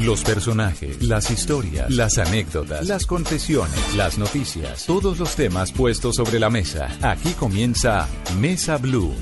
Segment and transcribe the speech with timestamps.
[0.00, 6.38] Los personajes, las historias, las anécdotas, las confesiones, las noticias, todos los temas puestos sobre
[6.38, 6.88] la mesa.
[7.00, 8.06] Aquí comienza
[8.38, 9.14] Mesa Blue.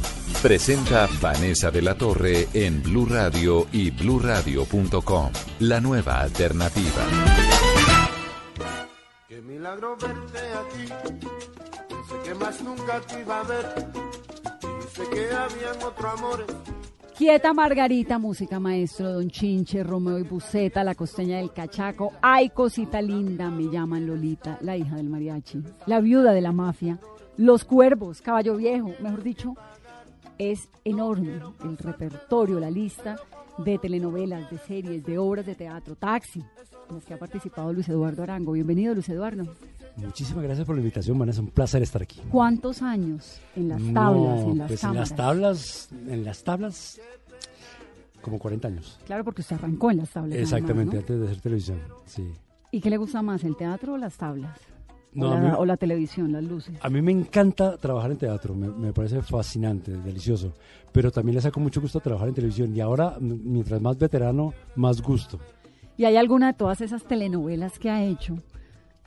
[0.43, 5.31] Presenta Vanessa de la Torre en Blue Radio y bluradio.com.
[5.61, 7.07] La nueva alternativa.
[9.29, 10.93] Qué milagro verte aquí.
[11.89, 13.93] Pensé que más nunca te iba a ver.
[14.81, 16.74] Dice que habían.
[17.17, 23.01] Quieta Margarita, música maestro, Don Chinche, Romeo y Buceta, La Costeña del Cachaco, Ay Cosita
[23.01, 26.99] Linda, me llaman Lolita, la hija del mariachi, la viuda de la mafia,
[27.37, 29.55] Los Cuervos, Caballo Viejo, mejor dicho,
[30.39, 33.17] es enorme el repertorio, la lista
[33.59, 36.41] de telenovelas, de series, de obras de teatro, Taxi,
[36.89, 38.51] en las que ha participado Luis Eduardo Arango.
[38.53, 39.45] Bienvenido, Luis Eduardo.
[39.97, 41.41] Muchísimas gracias por la invitación, Vanessa.
[41.41, 42.21] Un placer estar aquí.
[42.31, 45.11] ¿Cuántos años en las tablas, No, en las pues en cámaras?
[45.11, 47.01] las tablas, en las tablas,
[48.21, 48.99] como 40 años.
[49.07, 50.39] Claro, porque usted arrancó en las tablas.
[50.39, 51.01] Exactamente, ¿no?
[51.01, 51.81] antes de hacer televisión.
[52.07, 52.29] Sí.
[52.73, 54.59] ¿Y qué le gusta más, el teatro o las tablas?
[55.13, 56.77] No, o, a la, mí- o la televisión, las luces.
[56.83, 60.55] A mí me encanta trabajar en teatro, me, me parece fascinante, delicioso.
[60.91, 62.75] Pero también le saco mucho gusto trabajar en televisión.
[62.75, 65.39] Y ahora, mientras más veterano, más gusto.
[65.97, 68.39] ¿Y hay alguna de todas esas telenovelas que ha hecho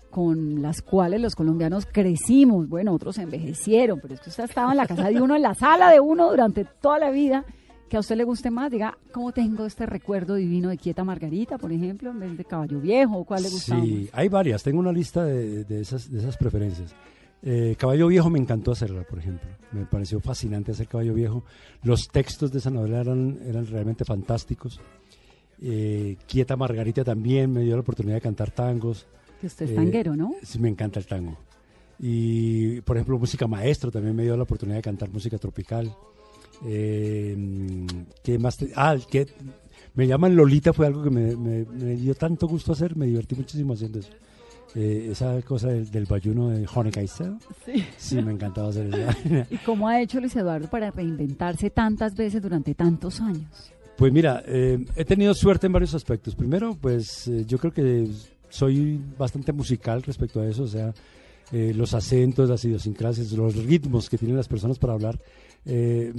[0.09, 2.67] con las cuales los colombianos crecimos?
[2.67, 5.53] Bueno, otros envejecieron, pero es que usted estaba en la casa de uno, en la
[5.53, 7.45] sala de uno durante toda la vida.
[7.89, 11.57] Que a usted le guste más, diga, ¿cómo tengo este recuerdo divino de Quieta Margarita,
[11.57, 13.23] por ejemplo, en vez de Caballo Viejo?
[13.23, 14.61] ¿Cuál le gusta Sí, hay varias.
[14.61, 16.93] Tengo una lista de, de esas, de esas preferencias.
[17.43, 19.49] Eh, Caballo Viejo me encantó hacerla, por ejemplo.
[19.71, 21.43] Me pareció fascinante hacer Caballo Viejo.
[21.83, 24.81] Los textos de esa novela eran, eran realmente fantásticos.
[25.61, 29.07] Eh, Quieta Margarita también me dio la oportunidad de cantar tangos.
[29.41, 30.33] Que usted es Eh, tanguero, ¿no?
[30.43, 31.37] Sí, me encanta el tango.
[31.99, 35.91] Y, por ejemplo, música maestro también me dio la oportunidad de cantar música tropical.
[36.65, 37.85] Eh,
[38.23, 38.57] ¿Qué más?
[38.57, 39.27] te- ah, que
[39.95, 43.35] me llaman Lolita fue algo que me, me- me dio tanto gusto hacer, me divertí
[43.35, 44.11] muchísimo haciendo eso.
[44.75, 47.31] Eh, esa cosa del, del bayuno de Honeycaister,
[47.65, 47.83] Sí.
[47.97, 49.45] sí, me encantaba hacer eso.
[49.51, 53.71] ¿Y cómo ha hecho Luis Eduardo para reinventarse tantas veces durante tantos años?
[53.97, 56.35] Pues mira, eh, he tenido suerte en varios aspectos.
[56.35, 58.07] Primero, pues eh, yo creo que
[58.49, 60.93] soy bastante musical respecto a eso, o sea,
[61.51, 65.19] eh, los acentos, las idiosincrasias, los ritmos que tienen las personas para hablar,
[65.65, 66.13] eh,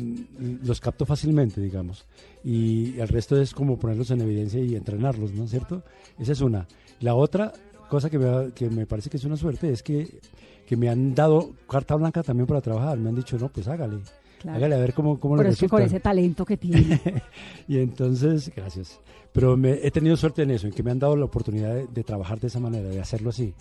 [0.65, 2.07] los capto fácilmente, digamos.
[2.43, 5.83] Y el resto es como ponerlos en evidencia y entrenarlos, ¿no es cierto?
[6.19, 6.67] Esa es una.
[7.01, 7.53] La otra
[7.91, 10.21] cosa que me, que me parece que es una suerte es que,
[10.67, 12.99] que me han dado carta blanca también para trabajar.
[12.99, 13.99] Me han dicho, no, pues hágale.
[14.39, 14.59] Claro.
[14.59, 17.01] Hágale a ver cómo, cómo le Pero es que con ese talento que tiene.
[17.69, 19.01] Y entonces, gracias.
[19.33, 21.87] Pero me, he tenido suerte en eso, en que me han dado la oportunidad de,
[21.87, 23.53] de trabajar de esa manera, de hacerlo así.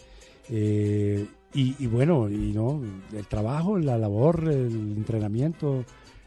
[0.50, 2.82] Eh, y, y bueno, y no,
[3.14, 5.84] el trabajo, la labor, el entrenamiento,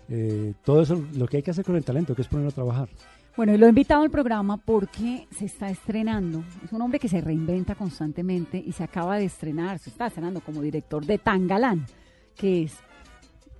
[0.09, 2.55] eh, todo eso, lo que hay que hacer con el talento, que es ponerlo a
[2.55, 2.89] trabajar.
[3.37, 6.43] Bueno, y lo he invitado al programa porque se está estrenando.
[6.65, 10.41] Es un hombre que se reinventa constantemente y se acaba de estrenar, se está estrenando
[10.41, 11.87] como director de Tangalán,
[12.34, 12.75] que es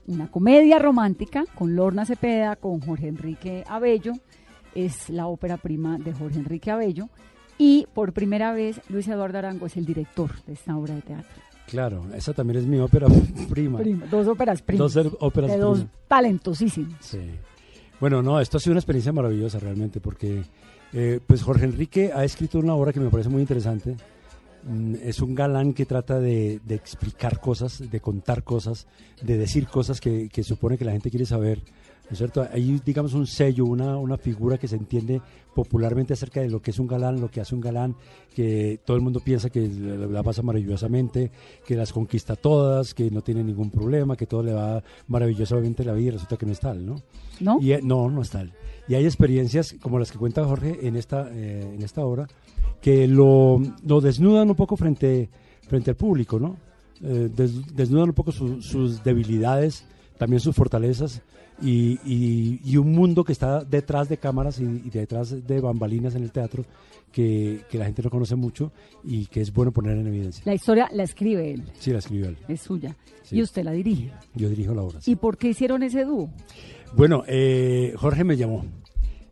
[0.07, 4.13] una comedia romántica con Lorna Cepeda, con Jorge Enrique Abello.
[4.75, 7.09] Es la ópera prima de Jorge Enrique Abello.
[7.59, 11.43] Y por primera vez Luis Eduardo Arango es el director de esta obra de teatro.
[11.67, 13.07] Claro, esa también es mi ópera
[13.49, 13.79] prima.
[13.79, 14.93] Prima, dos óperas primas.
[14.93, 15.95] Dos er- óperas de dos primas.
[16.09, 16.95] talentosísimos.
[17.01, 17.21] Sí.
[18.01, 20.43] Bueno, no, esto ha sido una experiencia maravillosa realmente porque
[20.93, 23.95] eh, pues Jorge Enrique ha escrito una obra que me parece muy interesante.
[24.65, 28.87] Mm, Es un galán que trata de, de explicar cosas, de contar cosas,
[29.23, 31.63] de decir cosas que, que supone que la gente quiere saber.
[32.11, 32.45] ¿No es cierto?
[32.53, 35.21] Hay, digamos, un sello, una, una figura que se entiende
[35.55, 37.95] popularmente acerca de lo que es un galán, lo que hace un galán,
[38.35, 41.31] que todo el mundo piensa que la, la pasa maravillosamente,
[41.65, 45.89] que las conquista todas, que no tiene ningún problema, que todo le va maravillosamente en
[45.89, 47.01] la vida y resulta que no es tal, ¿no?
[47.39, 47.59] ¿No?
[47.61, 48.53] Y, eh, no, no es tal.
[48.89, 52.27] Y hay experiencias como las que cuenta Jorge en esta, eh, en esta obra
[52.83, 55.29] que lo, lo desnudan un poco frente,
[55.69, 56.57] frente al público, ¿no?
[57.05, 59.85] Eh, des- desnudan un poco su- sus debilidades,
[60.21, 61.23] también sus fortalezas
[61.63, 66.15] y, y- y un mundo que está detrás de cámaras y, y detrás de bambalinas
[66.15, 66.67] en el teatro
[67.11, 68.71] que, que la gente no conoce mucho
[69.03, 70.43] y que es bueno poner en evidencia.
[70.45, 72.37] La historia la escribe él, Sí, la escribió él.
[72.49, 72.95] es suya.
[73.23, 73.37] Sí.
[73.39, 74.13] Y usted la dirige.
[74.35, 75.01] Yo dirijo la obra.
[75.01, 75.13] sí.
[75.13, 76.29] ¿Y por qué hicieron ese dúo?
[76.95, 78.67] Bueno, eh, Jorge me llamó.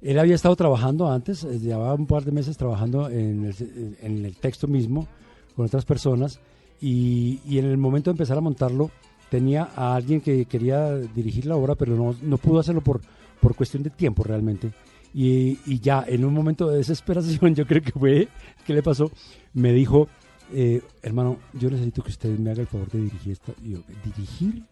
[0.01, 4.25] Él había estado trabajando antes, eh, llevaba un par de meses trabajando en el, en
[4.25, 5.07] el texto mismo
[5.55, 6.41] con otras personas
[6.81, 8.91] y, y en el momento de empezar a montarlo
[9.31, 13.01] tenía a alguien que quería dirigir la obra, pero no, no pudo hacerlo por,
[13.41, 14.73] por cuestión de tiempo realmente.
[15.15, 18.29] Y, y ya en un momento de desesperación, yo creo que fue,
[18.67, 19.11] ¿qué le pasó?
[19.55, 20.09] Me dijo,
[20.53, 23.53] eh, hermano, yo necesito que usted me haga el favor de dirigir esta.
[23.63, 24.63] Y yo, ¿dirigir?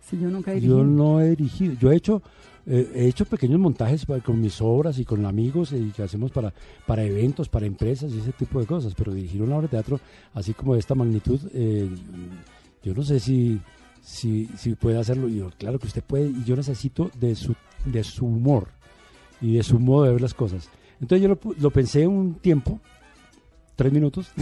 [0.00, 0.78] Sí, yo nunca he dirigido.
[0.78, 1.74] Yo no he dirigido.
[1.74, 2.22] Yo he hecho,
[2.66, 6.52] eh, he hecho pequeños montajes con mis obras y con amigos y que hacemos para,
[6.86, 8.94] para eventos, para empresas y ese tipo de cosas.
[8.94, 10.00] Pero dirigir una obra de teatro
[10.34, 11.88] así como de esta magnitud, eh,
[12.82, 13.60] yo no sé si,
[14.02, 15.28] si, si puede hacerlo.
[15.28, 17.54] Y yo, claro que usted puede y yo necesito de su,
[17.84, 18.68] de su humor
[19.40, 20.68] y de su modo de ver las cosas.
[21.00, 22.80] Entonces yo lo, pensé un tiempo,
[23.76, 24.30] tres minutos.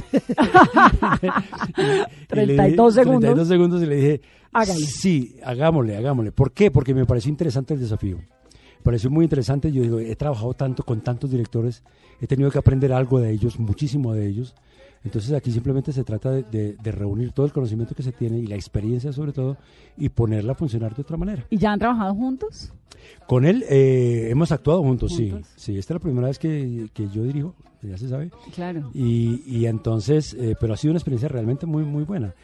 [1.77, 3.21] Y- y le 32 di- segundos.
[3.21, 4.21] 32 segundos y le dije,
[4.53, 4.81] Hágale.
[4.81, 6.33] sí, hagámosle, hagámosle.
[6.33, 6.71] ¿Por qué?
[6.71, 8.17] Porque me pareció interesante el desafío.
[8.19, 9.71] Me pareció muy interesante.
[9.73, 11.83] Yo digo, he trabajado tanto con tantos directores,
[12.21, 14.55] he tenido que aprender algo de ellos, muchísimo de ellos.
[15.05, 18.39] Entonces aquí simplemente se trata de, de- de reunir todo el conocimiento que se tiene
[18.39, 19.57] y la experiencia sobre todo
[19.97, 21.47] y ponerla a funcionar de otra manera.
[21.51, 22.73] ¿Y ya han trabajado juntos?
[23.27, 25.47] Con él eh, hemos actuado juntos, Juntos.
[25.57, 25.73] sí.
[25.73, 28.31] Sí, esta es la primera vez que, que yo dirijo, ya se sabe.
[28.55, 28.91] Claro.
[28.93, 32.35] Y, y entonces, eh, pero ha sido una experiencia realmente muy, muy buena.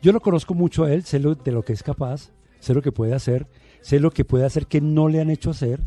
[0.00, 2.82] Yo lo conozco mucho a él, sé lo, de lo que es capaz, sé lo
[2.82, 3.46] que puede hacer,
[3.80, 5.82] sé lo que puede hacer que no le han hecho hacer.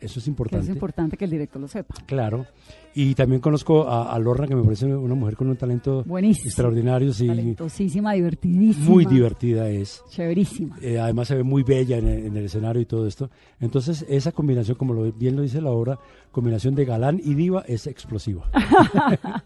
[0.00, 0.66] Eso es importante.
[0.66, 1.94] es importante que el director lo sepa.
[2.06, 2.46] Claro.
[2.94, 6.46] Y también conozco a, a Lorna, que me parece una mujer con un talento Buenísimo.
[6.48, 7.26] extraordinario, sí.
[7.26, 8.88] Talentosísima, divertidísima.
[8.88, 10.02] Muy divertida es.
[10.10, 10.78] Chéverísima.
[10.80, 13.30] Eh, además se ve muy bella en el, en el escenario y todo esto.
[13.60, 15.98] Entonces esa combinación, como lo, bien lo dice la obra,
[16.32, 18.50] combinación de galán y diva es explosiva.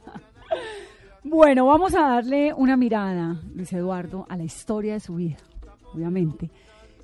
[1.23, 5.37] Bueno, vamos a darle una mirada, Luis Eduardo, a la historia de su vida,
[5.95, 6.51] obviamente.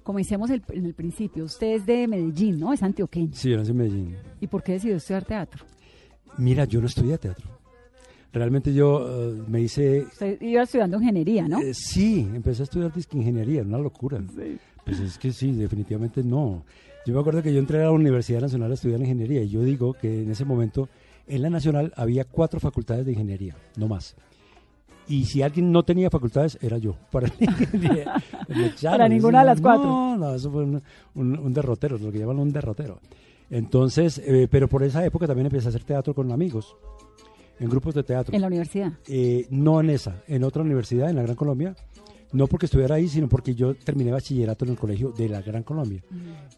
[0.06, 1.44] Comencemos el- en el principio.
[1.46, 2.72] Usted es de Medellín, ¿no?
[2.72, 3.30] Es antioqueño.
[3.34, 4.16] Sí, yo nací en Medellín.
[4.40, 5.64] ¿Y por qué decidió estudiar teatro?
[6.38, 7.50] Mira, yo no estudié teatro.
[8.32, 10.02] Realmente yo eh, me hice...
[10.02, 11.60] Usted iba estudiando ingeniería, ¿no?
[11.60, 14.22] eh, sí, empecé a estudiar ingeniería, una locura.
[14.84, 16.62] Pues es que sí, definitivamente no.
[17.04, 19.64] Yo me acuerdo que yo entré a la Universidad Nacional a estudiar ingeniería y yo
[19.64, 20.88] digo que en ese momento
[21.26, 24.14] en la Nacional había cuatro facultades de ingeniería, no más.
[25.08, 26.96] Y si alguien no tenía facultades, era yo.
[27.10, 27.28] Para,
[28.82, 29.84] Para ninguna de las cuatro.
[29.86, 30.82] No, no, eso fue un,
[31.14, 33.00] un- un derrotero, lo que llaman un derrotero.
[33.50, 36.74] Entonces, eh, pero por esa época también empecé a hacer teatro con amigos,
[37.60, 38.34] en grupos de teatro.
[38.34, 38.92] En la universidad.
[39.06, 41.76] Eh, no en esa, en otra universidad, en la Gran Colombia.
[42.32, 45.62] No porque estuviera ahí, sino porque yo terminé bachillerato en el colegio de la Gran
[45.62, 46.02] Colombia.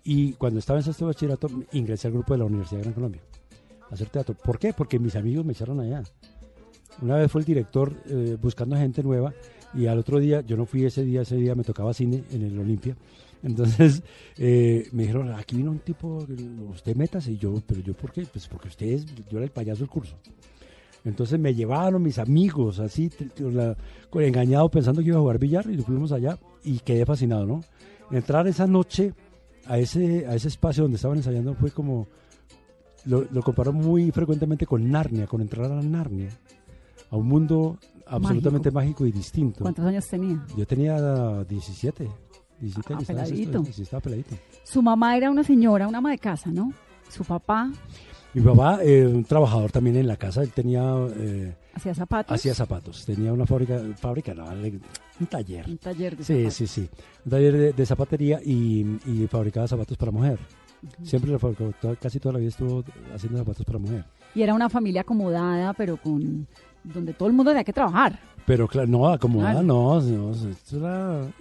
[0.02, 3.20] Y cuando estaba en sexto bachillerato, ingresé al grupo de la Universidad de Gran Colombia
[3.90, 4.34] a hacer teatro.
[4.34, 4.72] ¿Por qué?
[4.72, 6.02] Porque mis amigos me echaron allá.
[7.00, 9.32] Una vez fue el director eh, buscando gente nueva
[9.74, 12.42] y al otro día, yo no fui ese día, ese día me tocaba cine en
[12.42, 12.96] el Olimpia.
[13.42, 14.02] Entonces
[14.36, 16.26] eh, me dijeron, aquí vino un tipo,
[16.70, 18.26] usted metas y yo, pero yo ¿por qué?
[18.26, 20.16] Pues porque usted es, yo era el payaso del curso.
[21.04, 23.10] Entonces me llevaron mis amigos, así,
[24.12, 27.62] engañado pensando que iba a jugar billar y nos fuimos allá y quedé fascinado, ¿no?
[28.10, 29.14] Entrar esa noche
[29.66, 32.08] a ese, a ese espacio donde estaban ensayando fue como,
[33.04, 36.28] lo, lo muy frecuentemente con Narnia, con entrar a Narnia,
[37.10, 39.60] a un mundo absolutamente mágico, y distinto.
[39.60, 40.44] ¿Cuántos años tenía?
[40.56, 42.08] Yo tenía 17,
[42.60, 43.02] 17 Ah, años.
[43.08, 43.62] estaba peladito.
[43.82, 44.36] Estaba peladito.
[44.64, 46.72] Su mamá era una señora, una ama de casa, ¿no?
[47.08, 47.70] Su papá
[48.34, 50.82] Mi papá, eh, un trabajador también en la casa, él tenía,
[51.16, 52.34] eh, hacía zapatos.
[52.34, 55.64] hacía zapatos, tenía una fábrica, fábrica, no, un taller.
[55.66, 56.54] un taller de Sí, zapatos.
[56.54, 56.90] sí, sí.
[57.24, 60.38] Un taller de, de zapatería y, y fabricaba zapatos para mujer.
[61.02, 62.84] Siempre le fabricó, toda- casi toda la vida estuvo
[63.14, 64.04] haciendo zapatos para mujer.
[64.34, 66.46] Y era una familia acomodada, pero con
[66.84, 68.18] donde todo el mundo tenía que trabajar.
[68.46, 69.66] Pero claro, no, acomodada, Claro.
[69.66, 71.20] no, no, eso era,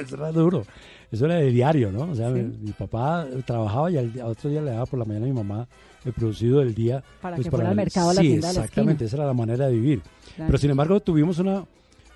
[0.00, 0.64] eso era duro.
[1.10, 2.10] Eso era de diario, ¿no?
[2.10, 2.34] O sea, Sí.
[2.34, 5.34] mi, mi papá trabajaba y al, otro día le daba por la mañana a mi
[5.34, 5.66] mamá
[6.04, 7.02] el producido del día.
[7.20, 9.26] Para pues, que fuera al mercado a la sí, tienda de la exactamente, esa era
[9.26, 10.00] la manera de vivir.
[10.36, 10.46] Claro.
[10.48, 11.64] Pero sin embargo tuvimos una,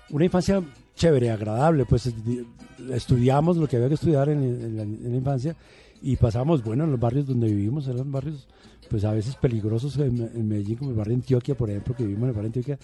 [0.09, 0.61] una infancia
[0.95, 2.45] chévere, agradable, pues di-
[2.91, 5.55] estudiamos lo que había que estudiar en, en la, en la infancia
[6.01, 8.47] y pasábamos, bueno, en los barrios donde vivimos, eran barrios
[8.89, 12.03] pues a veces peligrosos en, en Medellín, como el barrio de Antioquia, por ejemplo, que
[12.03, 12.79] vivimos en el barrio de Antioquia.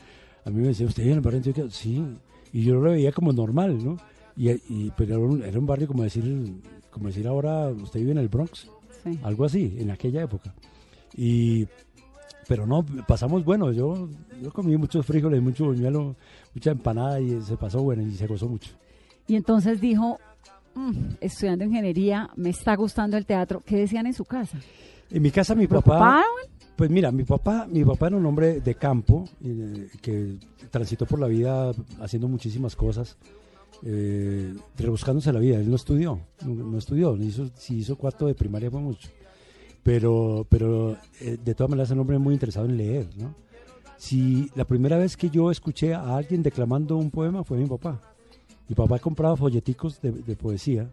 [0.46, 1.72] A mí me decía, ¿usted vive en el barrio de Antioquia?
[1.72, 2.04] Sí,
[2.54, 3.98] y yo lo veía como normal, ¿no?
[4.38, 6.54] Y, y- pero era un, era un barrio como decir,
[6.92, 8.70] como decir ahora, usted vive en el Bronx,
[9.04, 9.20] Sí.
[9.24, 10.54] algo así, en aquella época.
[11.16, 11.68] Y,
[12.48, 14.08] pero no, pasamos bueno, yo,
[14.42, 16.16] yo comí muchos frijoles, mucho buñuelo,
[16.54, 18.72] mucha empanada y se pasó bueno y se gozó mucho.
[19.28, 20.20] Y entonces dijo,
[20.76, 23.62] "Mm, estudiando ingeniería, me está gustando el teatro.
[23.66, 24.60] ¿Qué decían en su casa?
[25.12, 26.24] En mi casa mi papá,
[26.76, 30.38] pues mira, mi papá, mi papá era un hombre de campo eh, que
[30.70, 31.72] transitó por la vida
[32.02, 33.18] haciendo muchísimas cosas,
[33.84, 35.58] eh, rebuscándose la vida.
[35.58, 39.10] Él no estudió, no, no estudió, hizo, si hizo cuarto de primaria fue mucho.
[39.84, 43.36] Pero, pero eh, de todas maneras es un hombre muy interesado en leer, ¿no?
[43.98, 48.02] Si la primera vez que yo escuché a alguien declamando un poema fue mi papá.
[48.68, 50.90] Mi papá compraba folleticos de, de poesía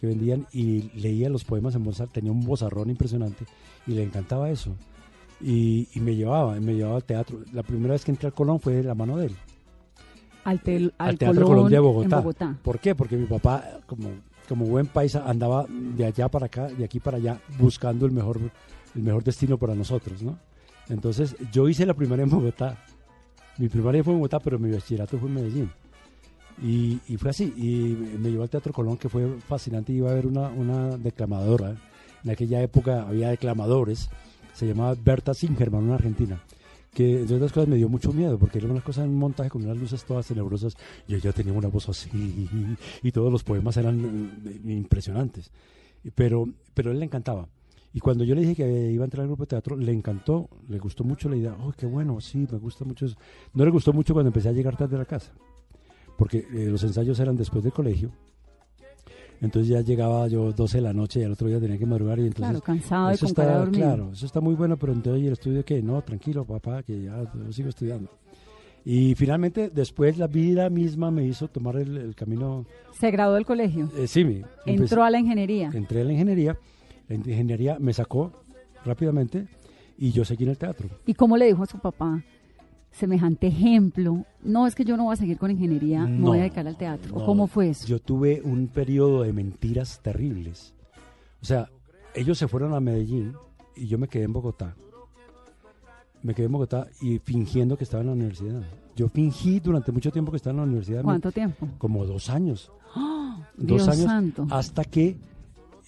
[0.00, 3.44] que vendían y leía los poemas en voz alta, tenía un vozarrón impresionante
[3.86, 4.74] y le encantaba eso.
[5.40, 7.40] Y, y me llevaba, me llevaba al teatro.
[7.52, 9.36] La primera vez que entré al Colón fue de la mano de él.
[10.44, 12.16] Al, tel- al al Teatro Colón Colón de Bogotá.
[12.16, 12.58] En Bogotá.
[12.62, 12.94] ¿Por qué?
[12.94, 14.10] Porque mi papá, como
[14.48, 18.38] como buen paisa, andaba de allá para acá, de aquí para allá, buscando el mejor,
[18.94, 20.38] el mejor destino para nosotros, ¿no?
[20.88, 22.78] Entonces, yo hice la primaria en Bogotá.
[23.58, 25.70] Mi primaria fue en Bogotá, pero mi bachillerato fue en Medellín.
[26.62, 27.52] Y, y fue así.
[27.56, 29.92] Y me llevó al Teatro Colón, que fue fascinante.
[29.92, 31.76] Iba a ver una, una declamadora.
[32.24, 34.08] En aquella época había declamadores.
[34.54, 36.40] Se llamaba Berta Singerman, una argentina
[36.96, 39.50] que entre otras cosas me dio mucho miedo porque era una cosa en un montaje
[39.50, 40.74] con unas luces todas tenebrosas
[41.06, 42.48] y ella tenía una voz así
[43.02, 45.50] y todos los poemas eran eh, impresionantes
[46.14, 47.50] pero pero a él le encantaba
[47.92, 50.48] y cuando yo le dije que iba a entrar al grupo de teatro le encantó
[50.70, 53.16] le gustó mucho la idea oh qué bueno sí me gusta mucho eso.
[53.52, 55.34] no le gustó mucho cuando empecé a llegar tarde a la casa
[56.16, 58.10] porque eh, los ensayos eran después del colegio
[59.40, 62.18] entonces ya llegaba yo 12 de la noche y al otro día tenía que madrugar
[62.18, 62.50] y entonces...
[62.50, 63.68] Claro, cansado eso está.
[63.70, 65.82] Claro, eso está muy bueno, pero entonces ¿y el estudio qué?
[65.82, 68.10] No, tranquilo papá, que ya yo sigo estudiando.
[68.84, 72.64] Y finalmente después la vida misma me hizo tomar el, el camino...
[72.98, 73.90] Se graduó del colegio.
[73.98, 75.70] eh, sí, me, Entró a la ingeniería.
[75.74, 76.56] entré a la ingeniería,
[77.08, 78.32] la ingeniería me sacó
[78.84, 79.48] rápidamente
[79.98, 80.88] y yo seguí en el teatro.
[81.04, 82.22] ¿Y cómo le dijo a su papá?
[82.98, 84.24] Semejante ejemplo.
[84.42, 86.66] No, es que yo no voy a seguir con ingeniería, me No, voy a dedicar
[86.66, 87.14] al teatro.
[87.14, 87.86] ¿O no, cómo fue eso?
[87.86, 90.72] Yo tuve un periodo de mentiras terribles.
[91.42, 91.68] O sea,
[92.14, 93.34] ellos se fueron a Medellín
[93.76, 94.74] y yo me quedé en Bogotá.
[96.22, 98.62] Me quedé en Bogotá y fingiendo que estaba en la universidad.
[98.96, 101.02] Yo fingí durante mucho tiempo que estaba en la universidad.
[101.02, 101.68] ¿Cuánto tiempo?
[101.76, 102.72] Como dos años.
[103.58, 104.46] Dios dos años santo.
[104.50, 105.18] hasta que...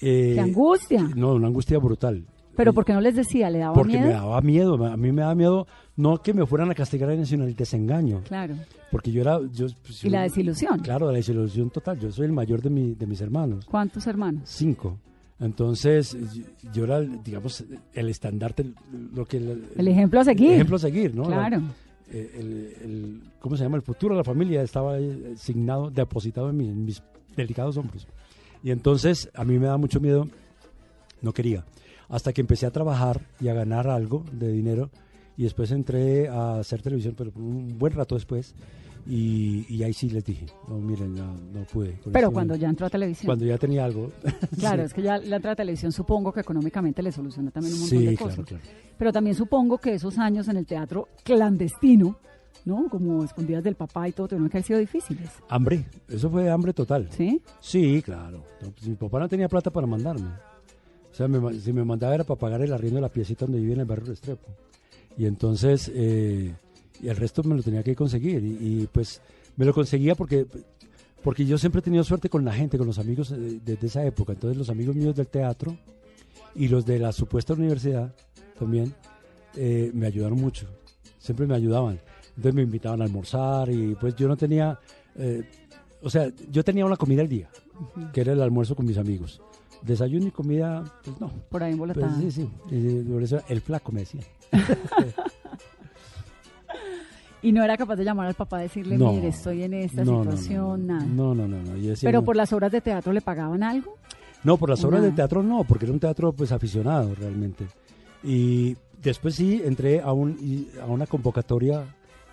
[0.00, 1.02] eh, ¡Qué angustia!
[1.16, 2.24] No, una angustia brutal.
[2.58, 3.48] Pero Y- ¿por qué no les decía?
[3.48, 4.06] ¿Le daba Porque miedo?
[4.08, 4.84] me daba miedo.
[4.84, 8.20] A mí me daba miedo no que me fueran a castigar en el desengaño.
[8.28, 8.54] Claro.
[8.90, 9.40] Porque yo era...
[9.52, 10.80] Yo, pues, ¿Y la desilusión?
[10.80, 11.98] Claro, la desilusión total.
[11.98, 13.64] Yo soy el mayor de, mi, de mis hermanos.
[13.64, 14.42] ¿Cuántos hermanos?
[14.44, 14.98] Cinco.
[15.40, 16.16] Entonces,
[16.74, 18.66] yo, era, digamos, el estandarte,
[19.14, 19.36] lo que...
[19.38, 20.48] El, El ejemplo a seguir.
[20.48, 21.24] el ejemplo a seguir, ¿no?
[21.24, 21.58] Claro.
[21.58, 21.72] La-
[22.10, 23.76] eh, el, el- ¿Cómo se llama?
[23.76, 24.96] El futuro de la familia estaba
[25.32, 27.00] asignado, depositado en, mí, en mis
[27.36, 28.06] delicados hombros.
[28.64, 30.26] Y entonces, a mí me da mucho miedo,
[31.22, 31.64] no quería.
[32.08, 34.90] Hasta que empecé a trabajar y a ganar algo de dinero.
[35.36, 38.54] Y después entré a hacer televisión, pero un buen rato después.
[39.06, 41.98] Y, y ahí sí les dije, no, miren, no, no pude.
[42.12, 42.60] Pero esto cuando no".
[42.60, 43.26] ya entró a televisión.
[43.26, 44.10] Cuando ya tenía algo.
[44.58, 44.86] Claro, Sí.
[44.86, 47.98] es que ya la entrada a televisión supongo que económicamente le soluciona también un montón
[47.98, 48.46] Sí, de claro, cosas.
[48.46, 48.64] claro.
[48.98, 52.18] Pero también supongo que esos años en el teatro clandestino,
[52.66, 52.88] ¿no?
[52.90, 55.30] Como escondidas del papá y todo, tuvieron que haber sido difíciles.
[55.48, 57.08] Hambre, eso fue hambre total.
[57.10, 57.40] ¿Sí?
[57.60, 58.42] Sí, claro.
[58.60, 60.28] Pues mi papá no tenía plata para mandarme.
[61.18, 63.58] O sea, me si me mandaba era para pagar el arriendo de la piecita donde
[63.58, 64.46] vivía en el barrio Restrepo.
[65.16, 66.54] Y entonces, eh,
[67.02, 68.44] y el resto me lo tenía que conseguir.
[68.44, 69.20] Y, y, pues
[69.56, 70.46] me lo conseguía porque,
[71.24, 74.06] porque yo siempre he tenido suerte con la gente, con los amigos eh, desde esa
[74.06, 74.34] época.
[74.34, 75.76] Entonces los amigos míos del teatro
[76.54, 78.14] y los de la supuesta universidad
[78.56, 78.94] también
[79.56, 80.68] eh, me ayudaron mucho.
[81.18, 81.98] Siempre me ayudaban.
[82.28, 84.78] Entonces me invitaban a almorzar y pues yo no tenía...
[85.16, 85.42] eh,
[86.00, 87.50] o sea, yo tenía una comida al día,
[88.12, 89.42] que era el almuerzo con mis amigos.
[89.82, 91.28] Desayuno y comida, pues no.
[91.48, 92.20] Por ahí Pues, embolatada.
[92.20, 92.48] sí, sí.
[92.70, 94.22] Y por eso el flaco me decía.
[97.40, 99.12] Y no era capaz de llamar al papá a decirle, No.
[99.12, 101.06] mire, estoy en esta No, situación, no, nada.
[101.06, 101.62] No, no, no.
[101.62, 101.76] no.
[101.76, 103.94] Yo decía, Pero por las obras de teatro le pagaban algo.
[104.42, 105.10] No, por las ¿O obras nada?
[105.10, 107.66] de teatro no, porque era un teatro pues aficionado realmente.
[108.24, 111.84] Y después sí entré a, un, a una convocatoria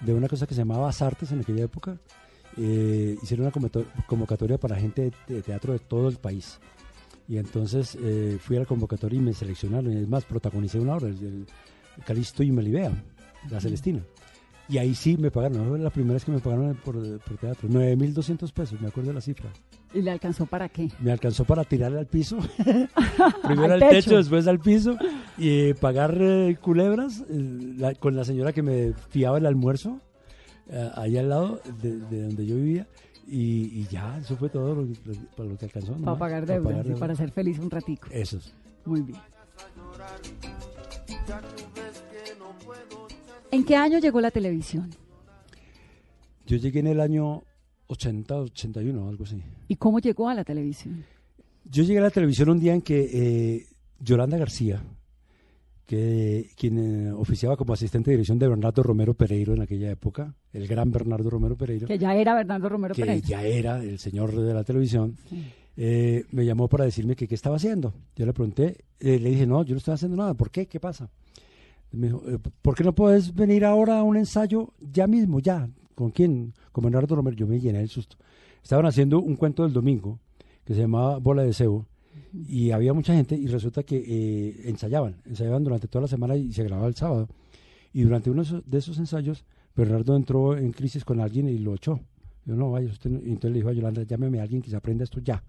[0.02, 1.98] de una cosa que se llamaba Artes en aquella época.
[2.58, 6.60] Eh, hicieron una convocato- convocatoria para gente de teatro de todo el país.
[7.27, 9.91] Y entonces eh, fui a la convocatoria y me seleccionaron.
[9.94, 11.46] Y es más, protagonicé una obra, el,
[12.05, 12.91] Calisto y Melibea,
[13.50, 14.01] la Celestina.
[14.67, 17.70] Y ahí sí me pagaron, fue la primera vez que me pagaron por, por teatro.
[17.70, 19.50] 9.200 pesos, me acuerdo de la cifra.
[19.94, 20.89] ¿Y le alcanzó para qué?
[21.00, 22.38] Me alcanzó para tirarle al piso.
[23.44, 24.10] Primero Al al techo.
[24.10, 24.17] techo.
[24.17, 24.98] después al piso.
[25.38, 30.00] Y eh, pagar eh, culebras eh, la- con la señora que me fiaba el almuerzo,
[30.70, 32.88] eh, ahí al lado de, de donde yo vivía.
[33.27, 34.96] Y, y ya, eso fue todo lo, lo-
[35.36, 35.94] para lo que alcanzó.
[35.94, 38.08] Para nomás, pagar para deudas y para ser feliz un ratico.
[38.12, 38.53] Eso es.
[38.86, 39.20] Muy bien.
[43.51, 44.89] ¿En qué año llegó la televisión?
[46.46, 47.44] Yo llegué en el año
[47.88, 49.41] 80, 81, algo así.
[49.67, 51.05] ¿Y cómo llegó a la televisión?
[51.63, 53.67] Yo llegué a la televisión un día en que eh,
[54.00, 54.84] Yolanda García,
[55.86, 56.77] que quien
[57.08, 60.92] eh, oficiaba como asistente de dirección de Bernardo Romero Pereiro en aquella época, el gran
[60.92, 63.27] Bernardo Romero Pereiro, Que ya era Bernardo Romero que Pereira.
[63.27, 65.44] ya era el señor de la televisión, Sí.
[65.77, 67.94] eh, me llamó para decirme que qué estaba haciendo.
[68.15, 70.34] Yo le pregunté, eh, le dije, no, yo no estoy haciendo nada.
[70.34, 70.65] ¿Por qué?
[70.68, 71.10] ¿Qué pasa?
[71.92, 75.70] Me dijo, "Eh, ¿por qué no puedes venir ahora a un ensayo ya mismo, ya?
[75.94, 76.54] ¿Con quién?
[76.72, 77.38] Con Bernardo Romero.
[77.38, 78.18] Yo me llené el susto.
[78.63, 80.20] Estaban haciendo un cuento del domingo
[80.65, 81.86] que se llamaba Bola de Cebo
[82.48, 86.51] y había mucha gente y resulta que eh, ensayaban, ensayaban durante toda la semana y
[86.51, 87.30] se grababa el sábado.
[87.94, 92.00] Y durante uno de esos, ensayos, Bernardo entró en crisis con alguien y lo echó.
[92.46, 93.20] Yo no, vaya, usted no".
[93.20, 95.44] Y entonces le dijo a Yolanda, llámeme a alguien que se aprenda esto ya.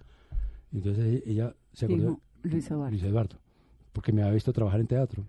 [0.73, 2.91] Entonces ella se acordó Dijo Luis Eduardo.
[2.91, 3.37] Luis Eduardo,
[3.93, 5.25] porque me había visto trabajar en teatro.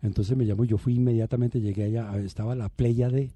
[0.00, 3.30] Entonces me llamó y yo fui inmediatamente, llegué allá, estaba la playa de,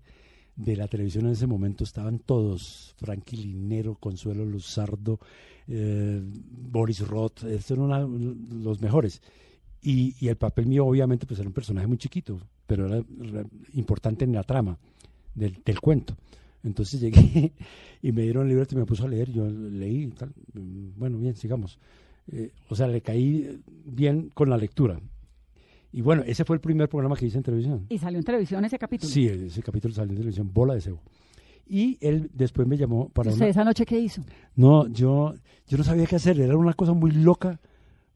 [0.56, 5.18] de la televisión en ese momento, estaban todos, Frankie Linero, Consuelo Luzardo,
[5.68, 9.22] eh, Boris Roth, estos eran los mejores.
[9.82, 13.02] Y, el papel mío obviamente pues era un personaje muy chiquito, pero era
[13.74, 14.78] importante en la trama
[15.34, 16.16] del, cuento.
[16.62, 17.52] Entonces llegué
[18.02, 21.18] y me dieron el libreto y me puso a leer, yo leí tal, Mm, bueno,
[21.18, 21.78] bien, sigamos.
[22.30, 25.00] Eh, o sea, le caí bien con la lectura.
[25.92, 27.86] Y bueno, ese fue el primer programa que hice en televisión.
[27.90, 29.12] Y salió en televisión ese capítulo.
[29.12, 31.00] Sí, ese capítulo salió en televisión, Bola de Cebo.
[31.66, 33.50] Y él después me llamó para ¿Usted una...
[33.50, 34.22] esa noche qué hizo?
[34.56, 35.34] No, yo,
[35.68, 37.60] yo no sabía qué hacer, era una cosa muy loca,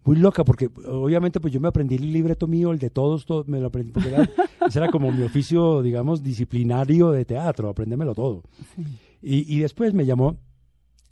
[0.05, 3.45] muy loca, porque obviamente pues yo me aprendí el libreto mío, el de todos, todo,
[3.47, 4.29] me lo aprendí, porque era,
[4.67, 8.43] ese era como mi oficio, digamos, disciplinario de teatro, aprendérmelo todo.
[9.23, 10.39] Y, y después me llamó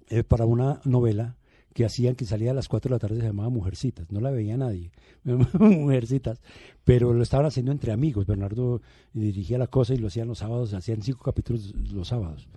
[0.08, 1.36] eh, para una novela
[1.74, 4.30] que hacían que salía a las 4 de la tarde, se llamaba Mujercitas, no la
[4.30, 4.90] veía nadie,
[5.24, 6.40] Mujercitas,
[6.84, 8.80] pero lo estaban haciendo entre amigos, Bernardo
[9.12, 12.48] dirigía la cosa y lo hacían los sábados, hacían cinco capítulos los sábados.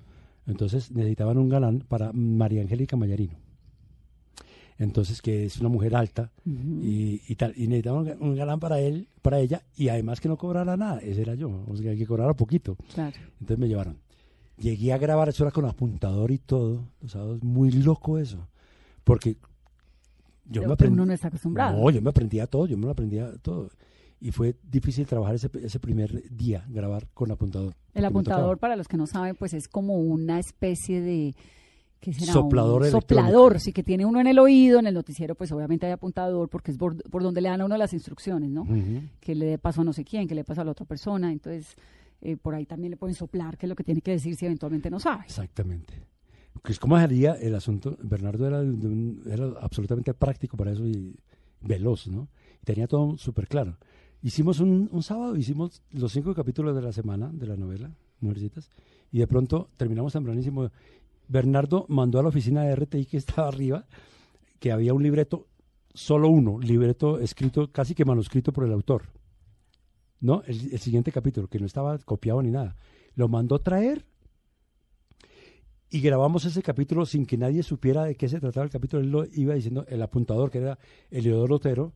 [0.46, 3.34] Entonces necesitaban un galán para María Angélica Mayarino.
[4.80, 8.60] Entonces, que es una mujer alta y, y tal, y necesitaban un ga- un galán
[8.60, 11.96] para él, para ella, y además que no cobrara nada, ese era yo, o sea,
[11.96, 12.78] que cobrara poquito.
[12.94, 13.18] Claro.
[13.40, 13.98] Entonces me llevaron.
[14.60, 18.48] Llegué a grabar, eso era con apuntador y todo, los sábados, muy loco eso,
[19.08, 19.38] porque
[20.44, 20.94] yo Pero me aprendí.
[20.96, 21.80] uno no está acostumbrado.
[21.80, 23.70] No, yo me aprendía todo, yo me lo aprendía todo.
[24.20, 27.74] Y fue difícil trabajar ese, ese primer día, grabar con apuntador.
[27.94, 31.36] El apuntador, para los que no saben, pues es como una especie de...
[32.02, 32.34] ¿qué será?
[32.34, 32.92] Soplador Un.
[32.92, 36.50] Soplador, sí, que tiene uno en el oído, en el noticiero, pues obviamente hay apuntador,
[36.50, 38.68] porque es por, por donde le dan a uno las instrucciones, ¿no?
[39.22, 40.86] Que le dé paso a no sé quién, que le dé paso a la otra
[40.86, 41.76] persona, entonces
[42.20, 44.46] eh, por ahí también le pueden soplar qué es lo que tiene que decir si
[44.46, 45.24] eventualmente no sabe.
[45.26, 45.94] Exactamente.
[46.80, 47.98] ¿Cómo sería el asunto?
[48.02, 48.64] Bernardo era,
[49.34, 51.16] era absolutamente práctico para eso y
[51.62, 52.28] veloz, ¿no?
[52.64, 53.78] Tenía todo súper claro.
[54.22, 58.70] Hicimos un, un sábado, hicimos los cinco capítulos de la semana de la novela, Mujercitas,
[59.12, 60.72] y de pronto terminamos tempranísimo.
[61.28, 63.86] Bernardo mandó a la oficina de RTI que estaba arriba,
[64.60, 65.48] que había un libreto,
[65.94, 69.04] solo uno, libreto escrito, casi que manuscrito por el autor.
[70.20, 70.42] ¿No?
[70.48, 72.76] El, el siguiente capítulo, que no estaba copiado ni nada.
[73.14, 74.06] Lo mandó traer
[75.90, 79.02] y grabamos ese capítulo sin que nadie supiera de qué se trataba el capítulo.
[79.02, 80.78] Él lo iba diciendo, el apuntador, que era
[81.10, 81.94] Eliodoro Otero,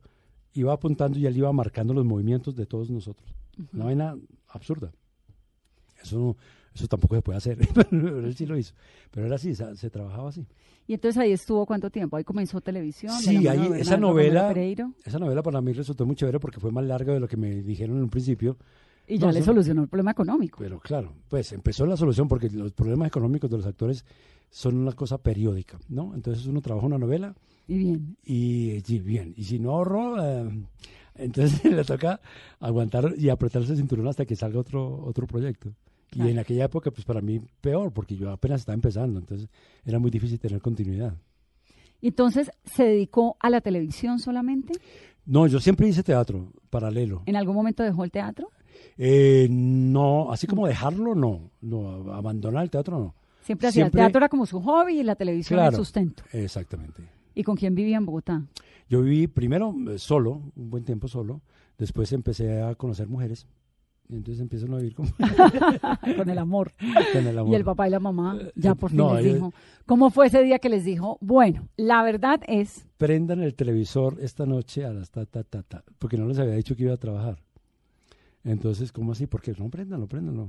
[0.54, 3.34] iba apuntando y él iba marcando los movimientos de todos nosotros.
[3.72, 4.16] Una vaina
[4.48, 4.92] absurda.
[6.02, 6.36] Eso,
[6.74, 7.58] eso tampoco se puede hacer,
[7.90, 8.74] pero él sí lo hizo.
[9.10, 10.46] Pero era así, se, se trabajaba así.
[10.86, 13.12] Y entonces ahí estuvo cuánto tiempo, ahí comenzó televisión.
[13.12, 14.52] Sí, ahí de esa novela,
[15.04, 17.62] esa novela para mí resultó muy chévere porque fue más larga de lo que me
[17.62, 18.56] dijeron en un principio.
[19.14, 20.58] Y ya no, le solucionó el problema económico.
[20.58, 24.04] Pero claro, pues empezó la solución porque los problemas económicos de los actores
[24.50, 26.14] son una cosa periódica, ¿no?
[26.14, 27.34] Entonces uno trabaja una novela
[27.66, 28.16] Y bien.
[28.24, 30.50] y, y bien, y si no ahorró, eh,
[31.14, 32.20] entonces le toca
[32.60, 35.72] aguantar y apretarse el cinturón hasta que salga otro, otro proyecto.
[36.10, 36.28] Claro.
[36.28, 39.48] Y en aquella época, pues para mí peor, porque yo apenas estaba empezando, entonces
[39.84, 41.14] era muy difícil tener continuidad.
[42.02, 44.74] Y entonces se dedicó a la televisión solamente.
[45.24, 47.22] No, yo siempre hice teatro paralelo.
[47.26, 48.50] ¿En algún momento dejó el teatro?
[48.98, 53.14] Eh, no, así como dejarlo, no, no, abandonar el teatro, no.
[53.42, 55.76] Siempre hacía Siempre- el teatro era como su hobby y la televisión el Claro.
[55.76, 56.22] sustento.
[56.32, 57.02] Exactamente.
[57.34, 58.42] ¿Y con quién vivía en Bogotá?
[58.88, 61.40] Yo viví primero eh, solo, un buen tiempo solo,
[61.78, 63.46] después empecé a conocer mujeres,
[64.08, 65.06] y entonces empiezo a vivir con,
[66.16, 66.72] con el amor.
[67.12, 67.52] con el amor.
[67.52, 69.52] Y el papá y la mamá ya por fin no, les ellos- dijo.
[69.86, 71.18] ¿Cómo fue ese día que les dijo?
[71.20, 75.82] Bueno, la verdad es, Prendan el televisor esta noche a las ta, ta, ta, ta,
[75.98, 77.38] porque no les había dicho que iba a trabajar.
[78.44, 79.26] Entonces, ¿cómo así?
[79.26, 80.48] Porque no, préndanlo, préndanlo.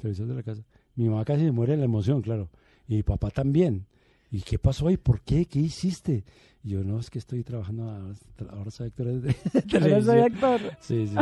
[0.00, 0.62] Televisor de la casa.
[0.94, 2.48] Mi mamá casi se muere de la emoción, claro.
[2.86, 3.86] Y mi papá también.
[4.30, 4.96] ¿Y qué pasó ahí?
[4.96, 5.46] ¿Por qué?
[5.46, 6.24] ¿Qué hiciste?
[6.62, 8.14] Y yo, no, es que estoy trabajando, ahora,
[8.50, 9.36] ahora soy actor de, de
[9.80, 10.60] ahora soy actor.
[10.80, 11.14] Sí, sí.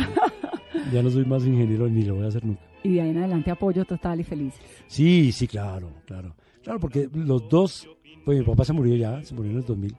[0.93, 2.61] Ya no soy más ingeniero ni lo voy a hacer nunca.
[2.83, 4.55] Y de ahí en adelante apoyo total y feliz.
[4.87, 6.35] Sí, sí, claro, claro.
[6.63, 7.89] Claro, porque los dos,
[8.25, 9.97] pues mi papá se murió ya, se murió en el 2000,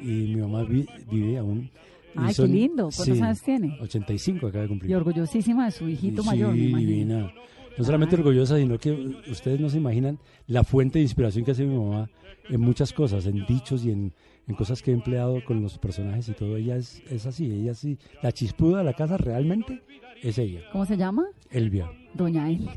[0.00, 1.70] y mi mamá vi- vive aún.
[2.14, 2.90] Ay, qué lindo.
[2.94, 3.78] ¿Cuántos sí, años tiene?
[3.80, 4.90] 85 acaba de cumplir.
[4.90, 7.32] Y orgullosísima de su hijito mayor, me divina.
[7.76, 8.20] No solamente Ay.
[8.20, 8.90] orgullosa, sino que
[9.30, 12.10] ustedes no se imaginan la fuente de inspiración que hace mi mamá
[12.48, 14.12] en muchas cosas, en dichos y en,
[14.48, 16.56] en cosas que he empleado con los personajes y todo.
[16.56, 17.98] Ella es, es así, ella sí.
[18.22, 19.82] La chispuda de la casa realmente
[20.22, 21.26] es ella, ¿Cómo se llama?
[21.50, 21.90] Elvia.
[22.14, 22.72] Doña Elia.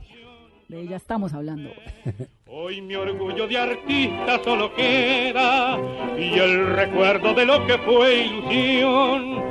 [0.71, 1.69] De ella estamos hablando.
[2.47, 5.77] Hoy mi orgullo de artista solo queda
[6.17, 9.43] y el recuerdo de lo que fue ilusión.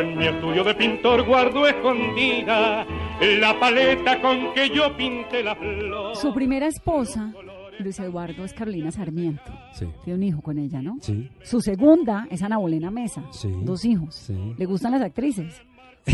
[0.00, 2.86] En mi estudio de pintor guardo escondida
[3.40, 6.14] la paleta con que yo pinté la flor.
[6.14, 7.34] Su primera esposa
[7.80, 9.52] Luis Eduardo es Carolina Sarmiento.
[9.72, 9.88] Sí.
[10.04, 10.98] Tiene un hijo con ella, ¿no?
[11.00, 11.28] Sí.
[11.42, 13.24] Su segunda es Ana Bolena Mesa.
[13.32, 13.50] Sí.
[13.64, 14.14] Dos hijos.
[14.14, 14.54] Sí.
[14.56, 15.60] ¿Le gustan las actrices?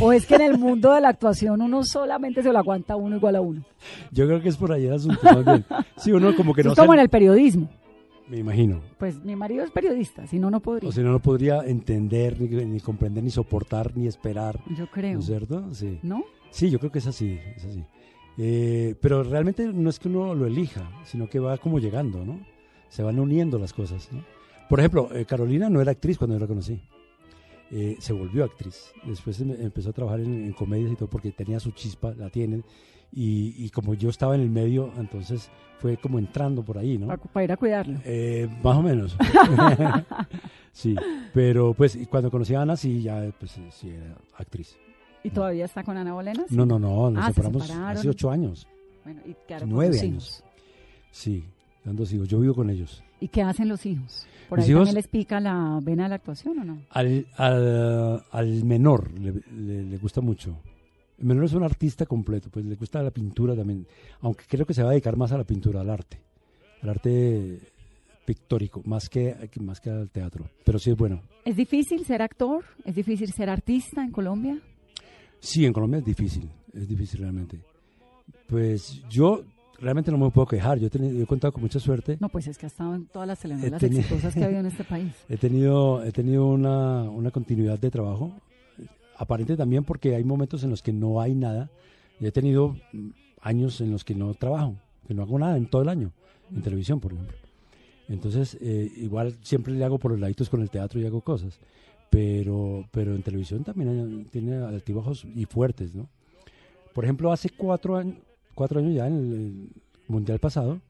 [0.00, 3.16] ¿O es que en el mundo de la actuación uno solamente se lo aguanta uno
[3.16, 3.64] igual a uno?
[4.12, 5.20] Yo creo que es por ahí el asunto.
[5.24, 5.64] más bien.
[5.96, 7.68] Sí, uno como que no es como se- en el periodismo.
[8.28, 8.82] Me imagino.
[8.98, 10.88] Pues mi marido es periodista, si no, no podría.
[10.90, 14.60] O si no, no podría entender, ni, ni comprender, ni soportar, ni esperar.
[14.76, 15.18] Yo ¿No creo.
[15.20, 15.64] es cierto?
[15.72, 15.98] Sí.
[16.02, 16.22] ¿No?
[16.50, 17.82] Sí, yo creo que es así, es así.
[18.36, 22.38] Eh, pero realmente no es que uno lo elija, sino que va como llegando, ¿no?
[22.90, 24.22] Se van uniendo las cosas, ¿no?
[24.68, 26.80] Por ejemplo, eh, Carolina no era actriz cuando yo la conocí.
[27.70, 28.92] Eh, se volvió actriz.
[29.04, 32.30] Después em- empezó a trabajar en, en comedias y todo porque tenía su chispa, la
[32.30, 32.62] tiene.
[33.12, 37.06] Y, y como yo estaba en el medio, entonces fue como entrando por ahí, ¿no?
[37.06, 37.98] Para, ir a cuidarlo.
[38.04, 39.16] Eh, más o menos.
[40.72, 40.94] sí,
[41.32, 44.76] pero pues cuando conocí a Ana, sí, ya pues sí, sí era actriz.
[45.24, 46.44] ¿Y todavía está con Ana Bolena?
[46.48, 46.56] Sí.
[46.56, 48.66] No, no, no, nos Ah, se separamos hace ocho años.
[49.04, 49.34] Bueno, y
[49.66, 50.44] Nueve años.
[51.10, 51.57] hijos.
[51.96, 52.28] Hijos.
[52.28, 53.02] Yo vivo con ellos.
[53.20, 54.26] ¿Y qué hacen los hijos?
[54.48, 56.82] ¿Por ahí hijos- también les pica la vena de la actuación o no?
[56.90, 60.56] Al, al, al menor le, le- le gusta mucho.
[61.18, 63.86] El menor es un artista completo, pues le gusta la pintura también.
[64.20, 66.20] Aunque creo que se va a dedicar más a la pintura, al arte.
[66.82, 67.58] Al arte
[68.24, 70.48] pictórico, más que- más que al teatro.
[70.64, 71.20] Pero sí es bueno.
[71.44, 72.64] ¿Es difícil ser actor?
[72.84, 74.58] ¿Es difícil ser artista en Colombia?
[75.40, 77.60] Sí, en Colombia es difícil, es difícil realmente.
[78.46, 79.42] Pues yo
[79.80, 80.78] realmente no me puedo quejar.
[80.78, 82.16] Yo he, tenido- yo he contado con mucha suerte.
[82.20, 84.60] No, pues es que ha estado en todas las telenovelas tenido- exitosas que ha habido
[84.60, 85.12] en este país.
[85.28, 88.32] He tenido, he tenido una, una continuidad de trabajo,
[89.16, 91.70] aparente también porque hay momentos en los que no hay nada.
[92.20, 92.76] Y he tenido
[93.40, 94.74] años en los que no trabajo,
[95.06, 96.12] que no hago nada en todo el año,
[96.54, 97.36] en televisión, por ejemplo.
[98.08, 101.60] Entonces, eh, igual siempre le hago por los laditos con el teatro y hago cosas.
[102.10, 106.08] Pero, pero en televisión también hay- tiene altibajos y fuertes, ¿no?
[106.94, 108.16] Por ejemplo, hace cuatro años,
[108.58, 109.68] cuatro años ya, en el,
[110.08, 110.80] Mundial pasado,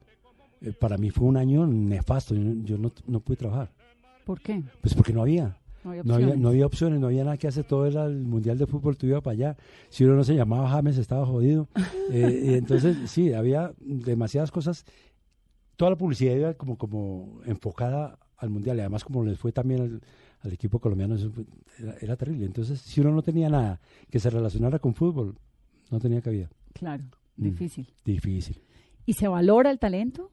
[0.60, 2.34] eh, para mí fue un año nefasto.
[2.36, 3.68] Yo, no- yo no, no pude trabajar.
[4.24, 4.62] ¿Por qué?
[4.80, 5.56] Pues porque no había.
[5.84, 6.38] No había No había, opciones.
[6.42, 7.64] no había opciones, no había nada que hacer.
[7.64, 9.56] Todo era el Mundial de Fútbol, tú ibas para allá.
[9.88, 11.68] Si uno no se llamaba James, estaba jodido.
[12.12, 14.84] Eh, y entonces, sí, había demasiadas cosas.
[15.76, 18.76] Toda la publicidad iba como, como enfocada al Mundial.
[18.76, 20.00] Y además, como les fue también al,
[20.42, 21.44] al equipo colombiano, eso fue-
[21.78, 22.46] era, era terrible.
[22.46, 25.36] Entonces, si uno no tenía nada que se relacionara con fútbol,
[25.90, 26.48] no tenía cabida.
[26.72, 27.04] Claro,
[27.38, 27.44] Mm.
[27.44, 27.88] difícil.
[28.04, 28.60] Difícil.
[29.06, 30.30] ¿Y se valora el talento?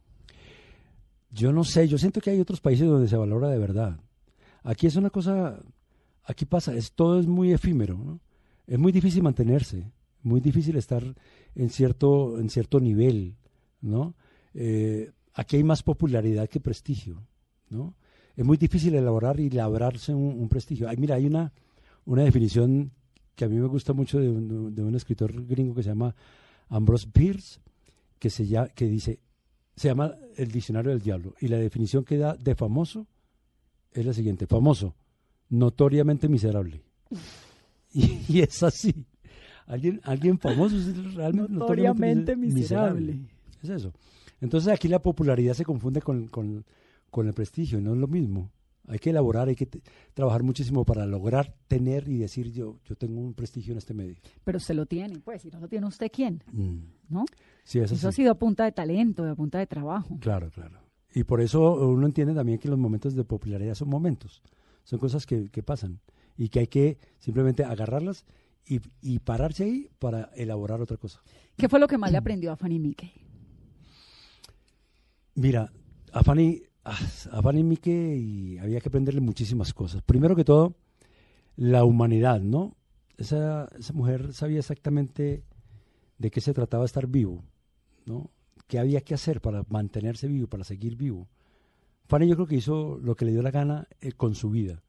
[1.32, 4.00] Yo no sé, yo siento que hay otros países donde se valora de verdad.
[4.64, 5.62] Aquí es una cosa,
[6.24, 8.20] aquí pasa, es, todo es muy efímero, ¿no?
[8.68, 9.92] Es muy difícil mantenerse,
[10.24, 11.04] muy difícil estar
[11.54, 13.36] en cierto, en cierto nivel,
[13.82, 14.16] ¿no?
[14.54, 17.28] Eh, aquí hay más popularidad que prestigio,
[17.70, 17.96] ¿no?
[18.36, 20.90] Es muy difícil elaborar y labrarse un, un prestigio.
[20.90, 21.54] Ay, mira, hay una,
[22.06, 22.92] una definición
[23.36, 26.16] que a mí me gusta mucho de un, de un escritor gringo que se llama
[26.70, 27.60] Ambrose Bierce,
[28.20, 29.20] que, se llama, que dice,
[29.76, 33.08] se llama el diccionario del diablo y la definición que da de famoso
[33.92, 34.96] es la siguiente, famoso,
[35.50, 36.82] notoriamente miserable.
[37.98, 39.06] Y, y es así.
[39.68, 43.20] Alguien, alguien famoso es realmente Notoriamente mis- miserable.
[43.64, 43.94] Es eso.
[44.42, 46.66] Entonces aquí la popularidad se confunde con, con-
[47.10, 48.52] con el prestigio, no es lo mismo.
[48.88, 49.68] Hay que elaborar, hay que
[50.14, 54.16] trabajar muchísimo para lograr tener y decir yo, yo tengo un prestigio en este medio.
[54.44, 56.44] Pero usted lo tiene, pues, si no lo tiene usted, ¿quién?
[56.52, 56.80] Mm.
[57.10, 57.26] ¿No?
[57.64, 60.18] Sí, es Eso ha sido a punta de talento, a punta de trabajo.
[60.20, 60.80] Claro, claro.
[61.14, 64.44] Y por eso uno entiende también que los momentos de popularidad son momentos,
[64.84, 66.00] son cosas que, que pasan
[66.38, 68.26] y que hay que simplemente agarrarlas
[68.68, 71.22] y, y pararse ahí para elaborar otra cosa.
[71.56, 73.12] ¿Qué fue lo que más le aprendió a Fanny Mickey?
[75.36, 75.72] Mira,
[76.12, 80.02] a Fanny, a Fanny Mique y había que aprenderle muchísimas cosas.
[80.04, 80.76] Primero que todo,
[81.56, 82.76] la humanidad, ¿no?
[83.18, 85.44] Esa, esa mujer sabía exactamente
[86.18, 87.44] de qué se trataba estar vivo,
[88.06, 88.30] ¿no?
[88.68, 91.28] ¿Qué había que hacer para mantenerse vivo, para seguir vivo?
[92.08, 94.84] Fanny yo creo que hizo lo que le dio la gana eh, con su vida.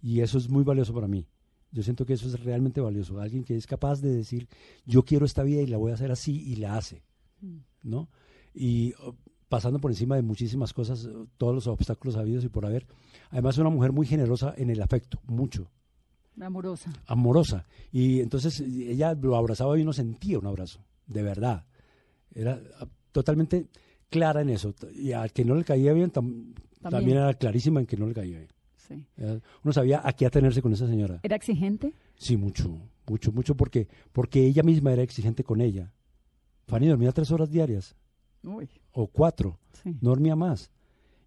[0.00, 1.26] Y eso es muy valioso para mí.
[1.70, 3.20] Yo siento que eso es realmente valioso.
[3.20, 4.48] Alguien que es capaz de decir,
[4.86, 7.02] yo quiero esta vida y la voy a hacer así y la hace,
[7.82, 8.08] ¿no?
[8.54, 9.14] Y oh,
[9.48, 12.86] pasando por encima de muchísimas cosas, todos los obstáculos habidos y por haber.
[13.30, 15.70] Además, una mujer muy generosa en el afecto, mucho,
[16.40, 16.92] Amorosa.
[17.06, 17.66] amorosa.
[17.92, 21.64] Y entonces ella lo abrazaba y uno sentía un abrazo, de verdad.
[22.34, 23.66] Era ah, totalmente
[24.10, 24.74] clara en eso.
[24.94, 26.90] Y al que no le caía bien, tam- también.
[26.90, 27.16] También.
[27.18, 28.52] era clarísima en que no le caía bien.
[28.76, 29.04] Sí.
[29.16, 31.20] Era- uno sabía a qué atenerse con esa señora.
[31.22, 31.92] ¿Era exigente?
[32.16, 32.70] Sí, mucho,
[33.08, 35.92] mucho, mucho, porque, porque ella misma era exigente con ella.
[36.66, 37.96] Fanny dormía tres horas diarias,
[38.44, 38.68] Uy,
[39.02, 39.58] o cuatro.
[39.82, 39.96] sí.
[40.00, 40.70] no dormía más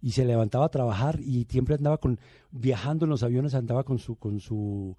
[0.01, 2.19] y se levantaba a trabajar y siempre andaba con
[2.51, 4.95] viajando en los aviones andaba con su con su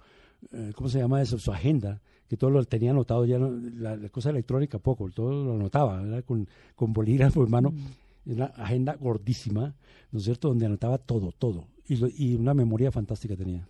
[0.53, 3.97] eh, cómo se llama eso su agenda que todo lo tenía anotado ya no- la,
[3.97, 6.25] la cosa electrónica poco todo lo anotaba ¿verdad?
[6.25, 8.33] con con bolígrafo en mano Mm.
[8.35, 9.75] una agenda gordísima,
[10.13, 11.65] ¿no es cierto?, donde anotaba todo, todo.
[11.89, 13.67] Y, lo- y una memoria fantástica tenía.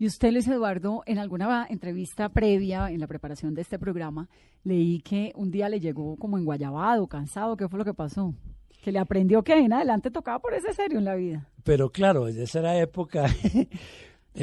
[0.00, 4.30] Y usted, Luis Eduardo, en alguna entrevista previa en la preparación de este programa,
[4.64, 7.54] leí que un día le llegó como enguayabado, cansado.
[7.54, 8.34] ¿Qué fue lo que pasó?
[8.82, 11.46] Que le aprendió que en adelante tocaba por ese serio en la vida.
[11.64, 13.26] Pero claro, esa era época...
[13.52, 13.68] en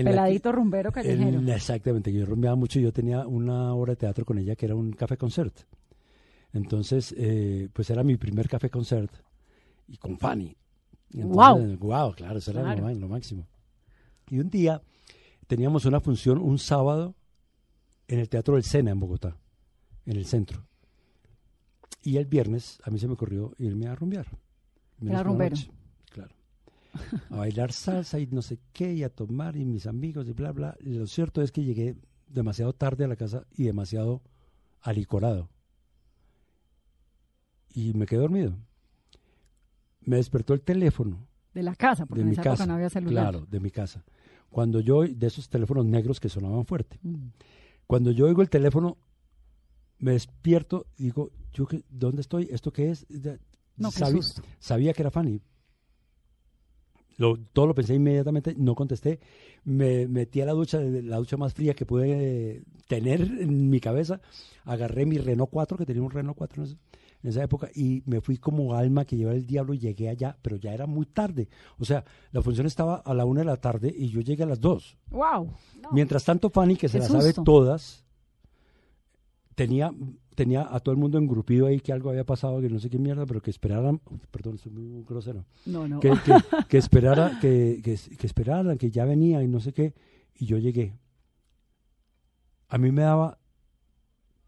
[0.05, 1.39] la que- Peladito rumbero callejero.
[1.39, 4.67] En- exactamente, yo rumbeaba mucho y yo tenía una obra de teatro con ella que
[4.67, 5.57] era un café concert.
[6.53, 9.11] Entonces, eh, pues era mi primer café concert
[9.87, 10.55] y con Fanny.
[11.15, 13.47] Entonces, Guau, claro, eso era lo, lo máximo.
[14.29, 14.81] Y un día
[15.47, 17.15] teníamos una función un sábado
[18.07, 19.37] en el Teatro del Sena en Bogotá,
[20.05, 20.65] en el centro.
[22.03, 24.27] Y el viernes a mí se me ocurrió irme a rumbear.
[25.01, 25.55] Era rumbero.
[25.55, 25.71] noche,
[26.11, 26.35] Claro.
[27.29, 30.51] A bailar salsa y no sé qué, y a tomar, y mis amigos, y bla,
[30.51, 30.75] bla.
[30.79, 31.95] Lo cierto es que llegué
[32.27, 34.21] demasiado tarde a la casa y demasiado
[34.81, 35.49] alicorado.
[37.73, 38.57] Y me quedé dormido.
[40.01, 42.53] Me despertó el teléfono De la casa, porque de en mi esa casa.
[42.63, 43.23] época no había celular.
[43.31, 44.03] Claro, de mi casa.
[44.49, 46.99] Cuando yo, de esos teléfonos negros que sonaban fuerte.
[47.03, 47.27] Mm.
[47.85, 48.97] Cuando yo oigo el teléfono,
[49.99, 52.47] me despierto y digo, ¿yo qué, ¿dónde estoy?
[52.51, 53.05] ¿Esto qué es?
[53.77, 54.19] No, sabí-
[54.59, 55.41] sabía que era Fanny.
[57.17, 59.19] Lo, todo lo pensé inmediatamente, no contesté.
[59.63, 64.21] Me metí a la ducha, la ducha más fría que pude tener en mi cabeza.
[64.65, 66.77] Agarré mi Renault 4, que tenía un Renault 4 en esa,
[67.27, 70.37] en esa época, y me fui como alma que lleva el diablo y llegué allá,
[70.41, 71.49] pero ya era muy tarde.
[71.77, 74.45] O sea, la función estaba a la una de la tarde y yo llegué a
[74.45, 74.97] las dos.
[75.11, 75.51] ¡Wow!
[75.81, 75.89] No.
[75.91, 78.05] Mientras tanto, Fanny, que se las sabe todas,
[79.55, 79.91] tenía,
[80.35, 82.97] tenía a todo el mundo engrupido ahí que algo había pasado, que no sé qué
[82.97, 83.99] mierda, pero que esperaran,
[84.31, 85.99] perdón, soy muy grosero, No, no.
[85.99, 86.33] que, que,
[86.69, 89.93] que esperara, que, que, que esperaran, que ya venía y no sé qué,
[90.33, 90.93] y yo llegué.
[92.69, 93.37] A mí me daba,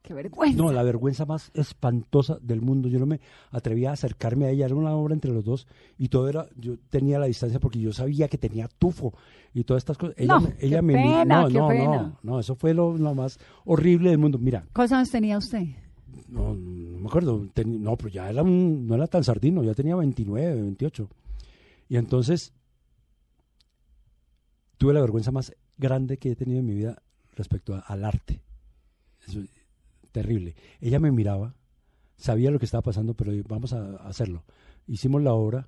[0.10, 0.58] Qué vergüenza.
[0.58, 2.90] no, la vergüenza más espantosa del mundo.
[2.90, 3.20] Yo no me
[3.52, 5.68] atrevía a acercarme a ella, era una obra entre los dos
[6.00, 9.14] y todo era, yo tenía la distancia porque yo sabía que tenía tufo
[9.54, 10.16] y todas estas cosas.
[10.18, 11.86] Ella, No, me- ella qué me pena, no, qué no, pena.
[11.86, 14.40] no, no, eso fue lo, lo más horrible del mundo.
[14.40, 15.62] Mira, ¿Cuántos años tenía usted?
[16.28, 19.96] no, no me acuerdo, no, pero ya era un- no era tan sardino, ya tenía
[19.96, 21.08] 29, 28.
[21.88, 22.52] Y entonces
[24.80, 27.02] tuve la vergüenza más grande que he tenido en mi vida
[27.36, 28.42] respecto a- al arte.
[29.28, 29.50] Eso es
[30.12, 30.56] terrible.
[30.80, 31.56] Ella me miraba,
[32.18, 34.44] sabía lo que estaba pasando, pero vamos a hacerlo.
[34.88, 35.68] Hicimos la obra,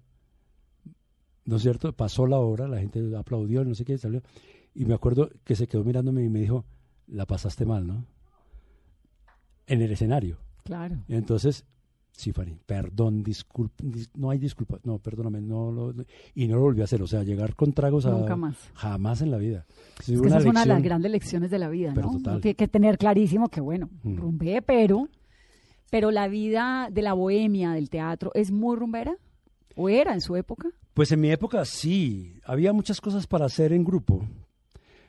[1.45, 1.93] ¿no es cierto?
[1.93, 4.21] Pasó la obra, la gente aplaudió, no sé qué, salió.
[4.73, 6.65] Y me acuerdo que se quedó mirándome y me dijo,
[7.07, 8.05] la pasaste mal, ¿no?
[9.67, 10.37] En el escenario.
[10.63, 11.03] Claro.
[11.07, 11.65] Entonces,
[12.11, 15.93] sí, Fanny, perdón, disculpa, dis- no hay disculpas, no, perdóname, no lo,
[16.35, 18.11] y no lo volví a hacer, o sea, llegar con tragos a...
[18.11, 18.55] Nunca más.
[18.75, 19.65] Jamás en la vida.
[19.99, 22.13] Es que esa es una de las grandes lecciones de la vida, Pero ¿no?
[22.17, 22.33] total.
[22.33, 24.17] Uno tiene que tener clarísimo que, bueno, Mm.
[24.17, 25.07] rumbé, pero,
[25.89, 29.15] pero la vida de la bohemia, del teatro, ¿es muy rumbera?
[29.75, 30.69] ¿O era en su época?
[30.93, 34.23] Pues en mi época sí, había muchas cosas para hacer en grupo.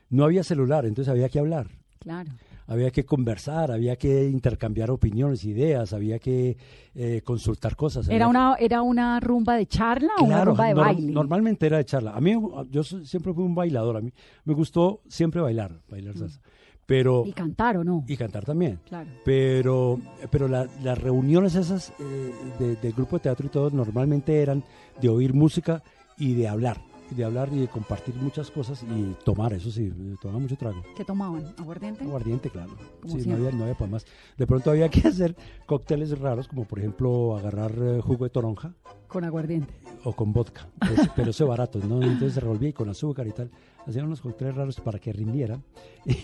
[0.09, 1.67] No había celular, entonces había que hablar,
[1.99, 2.31] Claro.
[2.67, 6.57] Había que conversar, había que intercambiar opiniones, ideas, había que
[6.95, 8.07] eh, consultar cosas.
[8.09, 11.11] ¿Era una, ¿Era una rumba de charla o una rumba de baile?
[11.11, 12.11] normalmente era de charla.
[12.15, 12.35] A mí,
[12.69, 14.11] yo siempre fui un bailador, a mí
[14.45, 16.39] me gustó siempre bailar, bailar salsa.
[16.85, 17.29] Pero, Mm.
[17.29, 18.03] Y cantar o no.
[18.05, 18.79] y cantar también.
[18.89, 19.09] Claro.
[19.23, 19.99] Pero,
[20.29, 24.63] pero la- las reuniones esas eh, de, de grupo de teatro y todo normalmente eran
[25.01, 25.81] de oír música
[26.17, 26.81] y de hablar.
[27.11, 30.81] Y de hablar y de compartir muchas cosas y tomar, eso sí, tomaba mucho trago.
[30.95, 31.43] ¿Qué tomaban?
[31.57, 32.03] ¿Aguardiente?
[32.03, 32.71] Aguardiente, claro.
[33.01, 34.05] Como Sí, no había, no había para más.
[34.37, 35.35] De pronto había que hacer
[35.65, 38.73] cócteles raros, como por ejemplo agarrar eh, jugo de toronja
[39.07, 39.73] Con aguardiente.
[40.05, 42.01] o con vodka, pues, pero eso barato, ¿no?
[42.01, 43.51] Entonces se revolvía y con azúcar y tal.
[43.85, 45.61] Hacían unos cócteles raros para que rindieran
[46.05, 46.15] y,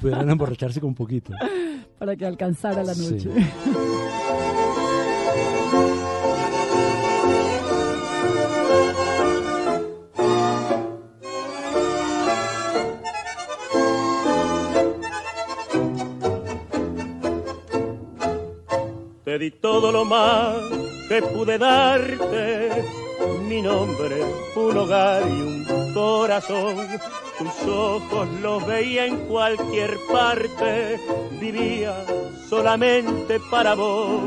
[0.00, 1.32] pudieran emborracharse con un poquito.
[1.98, 3.18] Para que alcanzara la Sí.
[19.34, 20.54] Te di todo lo más
[21.08, 22.84] que pude darte,
[23.48, 24.22] mi nombre,
[24.54, 26.76] un hogar y un corazón.
[27.36, 31.00] Tus ojos los veía en cualquier parte,
[31.40, 31.96] vivía
[32.48, 34.22] solamente para vos.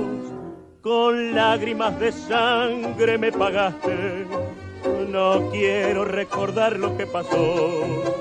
[0.82, 4.26] Con lágrimas de sangre me pagaste,
[5.08, 8.17] no quiero recordar lo que pasó.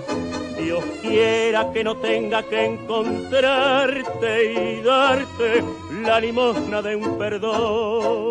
[1.08, 5.62] Quiera que no tenga que encontrarte y darte
[6.02, 8.25] la limosna de un perdón.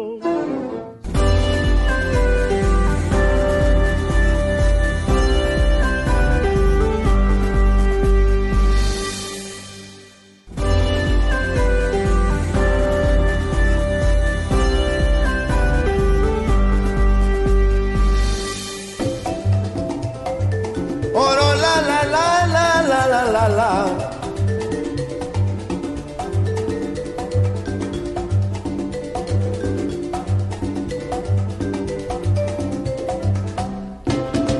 [23.45, 23.85] sala.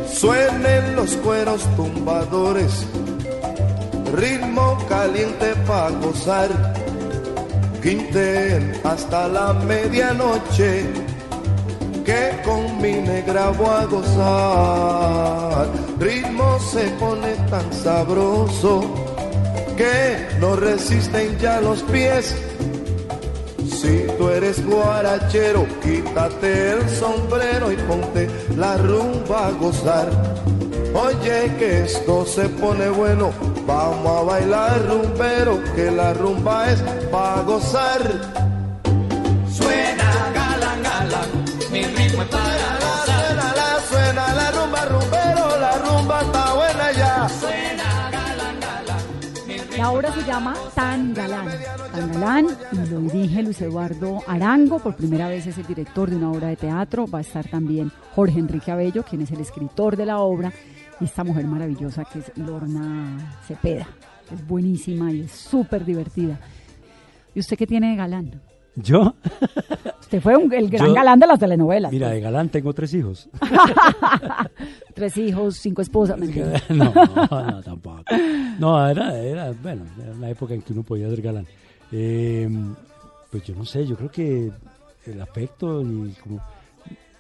[0.08, 2.86] Suenen los cueros tumbadores,
[4.14, 6.50] ritmo caliente para gozar.
[7.82, 10.86] Quinten hasta la medianoche,
[12.04, 15.85] que con mi negra voy a gozar.
[16.00, 18.82] Ritmo se pone tan sabroso
[19.78, 22.36] que no resisten ya los pies.
[23.64, 30.10] Si tú eres guarachero, quítate el sombrero y ponte la rumba a gozar.
[30.94, 33.32] Oye que esto se pone bueno,
[33.66, 36.82] vamos a bailar rumbero, que la rumba es
[37.12, 38.55] para gozar.
[50.26, 51.48] Llama Tan Galán.
[51.92, 54.80] Tan Galán y lo dirige Luis Eduardo Arango.
[54.80, 57.06] Por primera vez es el director de una obra de teatro.
[57.08, 60.52] Va a estar también Jorge Enrique Abello, quien es el escritor de la obra.
[61.00, 63.88] Y esta mujer maravillosa que es Lorna Cepeda.
[64.32, 66.40] Es buenísima y es súper divertida.
[67.36, 68.42] ¿Y usted qué tiene de galán?
[68.76, 69.16] ¿Yo?
[70.02, 71.92] Usted fue un- el gran Yo- galán de las telenovelas.
[71.92, 73.30] Mira, de galán tengo tres hijos.
[74.94, 76.18] Tres hijos, cinco esposas.
[76.20, 76.62] mentira.
[76.70, 78.04] no, no, tampoco.
[78.60, 81.46] No, era, era, bueno, era una época en que uno podía ser galán.
[81.92, 82.50] Eh,
[83.30, 84.52] pues yo no sé, yo creo que
[85.06, 86.42] el afecto y como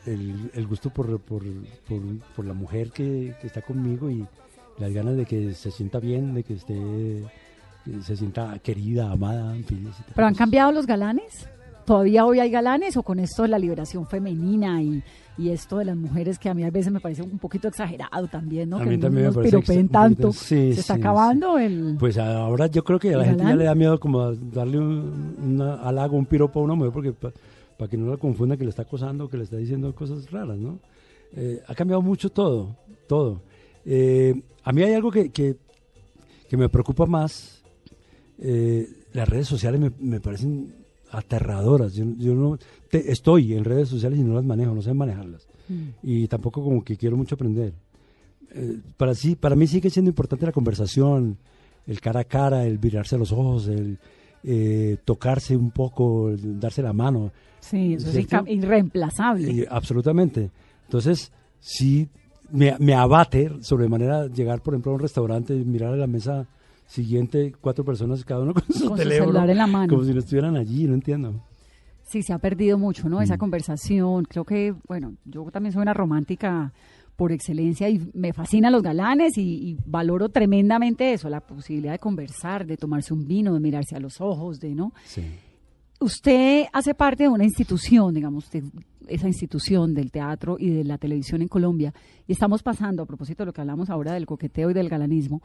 [0.05, 1.43] el, el gusto por, por,
[1.87, 2.01] por,
[2.35, 4.25] por la mujer que, que está conmigo y
[4.77, 6.73] las ganas de que se sienta bien, de que esté,
[8.03, 9.89] se sienta querida, amada, en fin.
[10.13, 11.47] ¿Pero han cambiado los galanes?
[11.85, 15.03] ¿Todavía hoy hay galanes o con esto de la liberación femenina y,
[15.37, 18.27] y esto de las mujeres que a mí a veces me parece un poquito exagerado
[18.27, 18.77] también, ¿no?
[18.77, 20.31] A que mí no también me parece tanto.
[20.31, 21.95] sí, Se está sí, acabando el...
[21.99, 24.79] Pues ahora yo creo que a la ¿El gente ya le da miedo como darle
[24.79, 28.63] un una halago, un piropo a una mujer porque para que no la confunda que
[28.63, 30.79] le está acosando, que le está diciendo cosas raras, ¿no?
[31.35, 32.75] Eh, ha cambiado mucho todo,
[33.07, 33.41] todo.
[33.85, 35.57] Eh, a mí hay algo que, que,
[36.49, 37.61] que me preocupa más.
[38.39, 40.73] Eh, las redes sociales me, me parecen
[41.11, 41.93] aterradoras.
[41.93, 42.57] Yo, yo no
[42.89, 45.47] te- estoy en redes sociales y no las manejo, no sé manejarlas.
[45.69, 45.83] Mm.
[46.03, 47.73] Y tampoco como que quiero mucho aprender.
[48.51, 51.37] Eh, para, sí, para mí sigue siendo importante la conversación,
[51.87, 53.97] el cara a cara, el mirarse a los ojos, el
[54.43, 57.31] eh, tocarse un poco, el darse la mano.
[57.61, 58.35] Sí, eso es ¿cierto?
[58.45, 59.51] inca- irreemplazable.
[59.51, 60.51] Y, absolutamente.
[60.83, 62.07] Entonces, sí,
[62.51, 66.47] me, me abate sobremanera llegar, por ejemplo, a un restaurante y mirar a la mesa
[66.85, 69.89] siguiente cuatro personas, cada uno con su Con su teléfono, celular en la mano.
[69.93, 71.43] como si no estuvieran allí, no entiendo.
[72.03, 73.21] Sí, se ha perdido mucho, ¿no?
[73.21, 73.39] Esa Mm.
[73.39, 74.25] conversación.
[74.25, 76.71] Creo que, bueno, yo también soy una romántica
[77.15, 81.99] por excelencia y me fascinan los galanes y, y valoro tremendamente eso, la posibilidad de
[81.99, 84.93] conversar, de tomarse un vino, de mirarse a los ojos, de, ¿no?
[85.05, 85.23] Sí.
[85.99, 88.63] Usted hace parte de una institución, digamos, usted,
[89.07, 91.93] esa institución del teatro y de la televisión en Colombia,
[92.27, 95.41] y estamos pasando, a propósito de lo que hablamos ahora del coqueteo y del galanismo,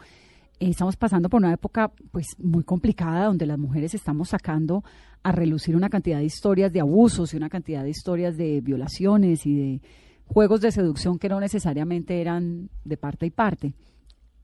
[0.69, 4.85] estamos pasando por una época pues muy complicada donde las mujeres estamos sacando
[5.23, 9.47] a relucir una cantidad de historias de abusos y una cantidad de historias de violaciones
[9.47, 9.83] y de
[10.27, 13.75] juegos de seducción que no necesariamente eran de parte y parte.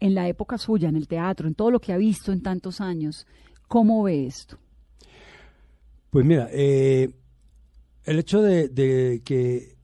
[0.00, 2.80] En la época suya, en el teatro, en todo lo que ha visto en tantos
[2.80, 3.26] años,
[3.68, 4.58] ¿cómo ve esto?
[6.10, 7.10] Pues mira, eh,
[8.04, 9.76] el hecho de, de que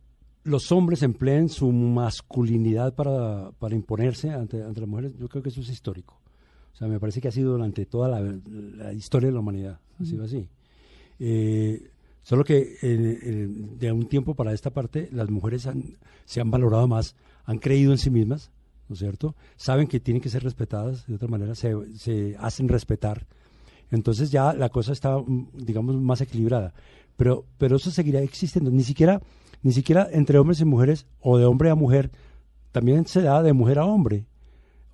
[0.44, 5.50] los hombres empleen su masculinidad para, para imponerse ante, ante las mujeres, yo creo que
[5.50, 6.21] eso es histórico.
[6.82, 8.20] Sea, me parece que ha sido durante toda la,
[8.76, 10.48] la historia de la humanidad, ha sido así.
[11.20, 11.90] Eh,
[12.22, 16.50] solo que eh, eh, de un tiempo para esta parte, las mujeres han- se han
[16.50, 17.14] valorado más,
[17.44, 18.50] han creído en sí mismas,
[18.88, 19.36] ¿no es cierto?
[19.56, 23.26] Saben que tienen que ser respetadas, de otra manera se, se hacen respetar.
[23.90, 26.72] Entonces ya la cosa está, mm, digamos, más equilibrada.
[27.16, 28.70] Pero, pero eso seguirá existiendo.
[28.70, 29.20] Ni siquiera,
[29.62, 32.10] ni siquiera entre hombres y mujeres, o de hombre a mujer,
[32.72, 34.24] también se da de mujer a hombre.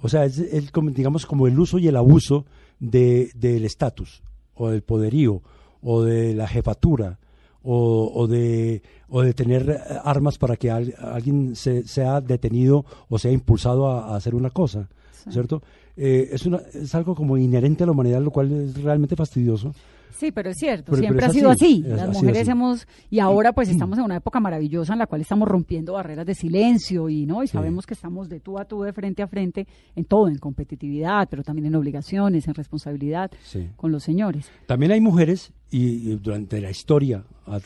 [0.01, 2.45] O sea, es, el, como, digamos, como el uso y el abuso
[2.79, 4.23] de, del estatus,
[4.55, 5.43] o del poderío,
[5.83, 7.19] o de la jefatura,
[7.63, 13.19] o, o de, o de tener armas para que al- alguien se, sea detenido o
[13.19, 14.89] sea impulsado a, a hacer una cosa,
[15.29, 15.63] ¿cierto?
[15.97, 19.75] Eh, es, una, es algo como inherente a la humanidad, lo cual es realmente fastidioso.
[20.11, 22.51] Sí, pero es cierto, Pero- siempre pero ha sido así, Las mujeres así.
[22.51, 26.27] hemos, y ahora pues estamos en una época maravillosa en la cual estamos rompiendo barreras
[26.27, 27.53] de silencio y no, y Sí.
[27.53, 31.29] sabemos que estamos de tú a tú, de frente a frente, en todo, en competitividad,
[31.31, 33.69] pero también en obligaciones, en responsabilidad Sí.
[33.77, 34.51] con los señores.
[34.67, 37.25] También hay mujeres, y, y durante la historia,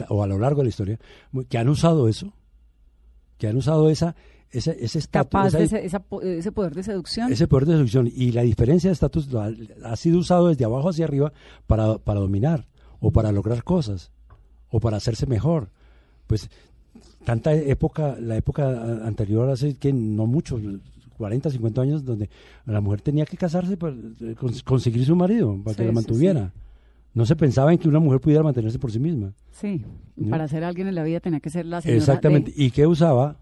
[0.09, 0.99] o a lo largo de la historia,
[1.49, 2.32] que han usado eso,
[3.38, 4.14] que han usado esa,
[4.53, 7.32] ese, ese estatus, Capaz esa- de ese, esa po- ese poder de seducción.
[7.32, 8.11] ese poder de seducción.
[8.14, 9.50] Y la diferencia de estatus ha,
[9.84, 11.32] ha sido usado desde abajo hacia arriba
[11.66, 12.66] para, para dominar,
[13.00, 14.12] o para lograr cosas,
[14.68, 15.70] o para hacerse mejor.
[16.26, 16.48] Pues
[17.24, 20.61] tanta época, la época anterior, hace que no mucho,
[21.16, 22.28] 40, 50 años, donde
[22.66, 25.94] la mujer tenía que casarse para eh, cons- conseguir su marido, para que la sí,
[25.94, 26.53] mantuviera.
[27.14, 29.34] No se pensaba en que una mujer pudiera mantenerse por sí misma.
[29.50, 29.84] Sí,
[30.16, 30.30] ¿No?
[30.30, 32.50] para ser alguien en la vida tenía que ser la señora Exactamente.
[32.53, 33.36] de- ¿Y qué usaba?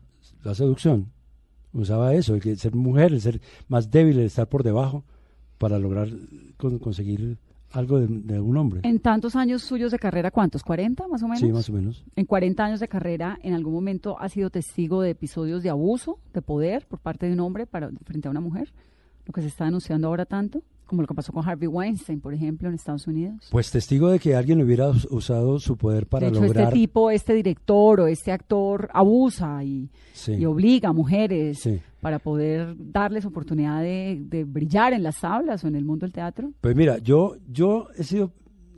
[0.45, 1.07] La seducción.
[1.73, 5.05] Usaba eso, el que ser mujer, el ser más débil, el estar por debajo,
[5.59, 6.09] para lograr
[6.57, 7.39] con- conseguir
[7.73, 8.81] algo de, de un hombre.
[8.83, 10.65] En tantos años suyos de carrera, ¿cuántos?
[10.65, 11.39] ¿40 más o menos?
[11.41, 12.05] Sí, más o menos.
[12.17, 16.19] En 40 años de carrera, ¿en algún momento ha sido testigo de episodios de abuso,
[16.35, 18.73] de poder por parte de un hombre para, frente a una mujer?
[19.27, 22.35] Lo que se está denunciando ahora tanto, como lo que pasó con Harvey Weinstein, por
[22.35, 23.49] ejemplo, en Estados Unidos.
[23.53, 26.65] Pues testigo de que alguien hubiera us- usado su poder para de hecho, lograr...
[26.65, 31.81] este tipo, este director o este actor abusa y, Sí, y obliga a mujeres sí.
[32.01, 36.13] para poder darles oportunidad de, de brillar en las tablas o en el mundo del
[36.13, 36.53] teatro.
[36.61, 38.33] Pues mira, yo, yo he sido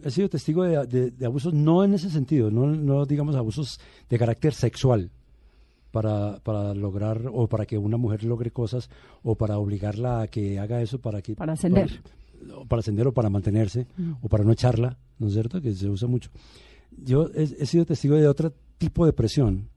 [0.05, 3.78] he sido testigo de, de- de abusos no en ese sentido, no, no digamos abusos
[4.11, 5.11] de carácter sexual
[5.93, 8.90] para, para lograr o para que una mujer logre cosas
[9.22, 12.01] o para obligarla a que haga eso para que Para ascender.
[12.49, 13.86] para, para ascender o para mantenerse
[14.20, 15.61] o para no echarla, ¿no es cierto?
[15.61, 16.30] Que se usa mucho.
[16.90, 19.68] Yo he, he sido testigo de otro tipo de presión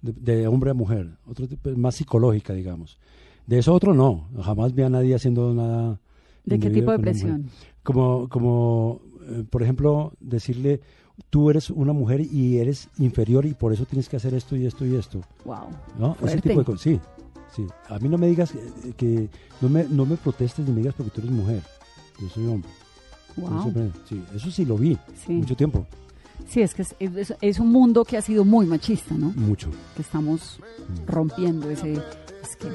[0.00, 2.98] de, de hombre a mujer, otro tipo más psicológica, digamos.
[3.46, 6.00] De eso otro no, jamás vi a nadie haciendo nada.
[6.44, 7.50] ¿De qué tipo de presión?
[7.82, 10.80] como, como eh, por ejemplo, decirle,
[11.30, 14.66] tú eres una mujer y eres inferior y por eso tienes que hacer esto y
[14.66, 15.20] esto y esto.
[15.44, 15.68] Wow.
[15.98, 16.16] ¿no?
[16.24, 16.80] Ese tipo de cosas.
[16.82, 17.00] Sí,
[17.54, 17.66] sí.
[17.88, 19.28] A mí no me digas que, que-
[19.60, 21.62] no, me, no me protestes ni me digas porque tú eres mujer.
[22.20, 22.70] Yo soy hombre.
[23.36, 23.62] Wow.
[23.62, 24.96] siempre- sí, eso sí lo vi
[25.26, 25.32] Sí.
[25.32, 25.86] mucho tiempo.
[26.48, 29.32] Sí, es que es, es- es un mundo que ha sido muy machista, ¿no?
[29.36, 29.70] Mucho.
[29.96, 30.58] Que estamos
[31.06, 32.00] rompiendo ese
[32.42, 32.74] esquema.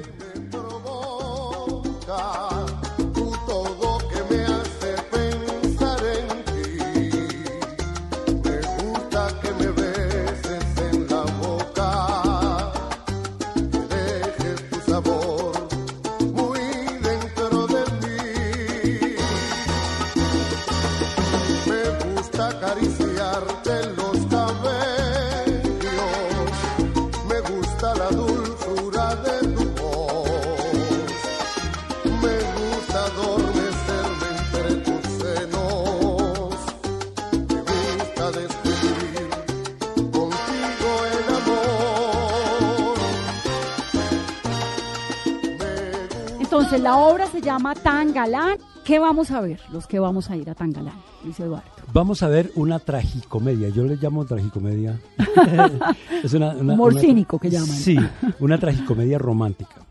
[46.70, 48.56] Entonces, la obra se llama Tan Galán.
[48.84, 49.58] ¿Qué vamos a ver?
[49.72, 50.94] Los que vamos a ir a Tan Galán,
[51.24, 51.68] dice Eduardo.
[51.92, 53.70] Vamos a ver una tragicomedia.
[53.70, 55.00] Yo le llamo tragicomedia.
[56.22, 57.66] es una, una- Humor una- cínico que llaman.
[57.76, 57.96] Sí,
[58.38, 59.84] una tragicomedia romántica.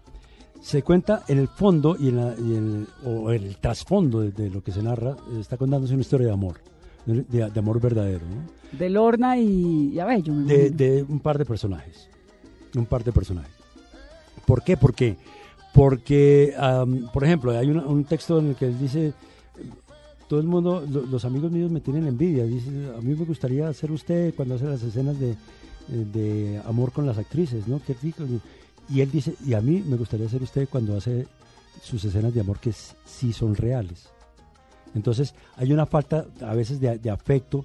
[0.62, 4.22] Se cuenta en el fondo y en, la- y en el, o en el trasfondo
[4.22, 6.62] de, de lo que se narra, está contándose una historia de amor,
[7.06, 8.78] de, amor verdadero, ¿no?
[8.80, 12.10] De Lorna y, y Abello, me de, de un par de personajes.
[12.74, 13.52] Un par de personajes.
[14.46, 14.78] ¿Por qué?
[14.78, 15.18] Porque,
[15.74, 19.14] porque am, por ejemplo, hay una- un texto en el que él dice,
[20.28, 22.44] todo el mundo, lo- los amigos míos me tienen envidia.
[22.46, 25.36] Dice, a mí me gustaría ser usted cuando hace las escenas de,
[25.88, 27.82] de amor con las actrices, ¿no?
[27.86, 28.24] Qué rico.
[28.90, 31.28] Y él dice, y a mí me gustaría ser usted cuando hace
[31.82, 32.72] sus escenas de amor que
[33.06, 34.10] sí son reales.
[34.96, 37.64] Entonces hay una falta a veces de, de afecto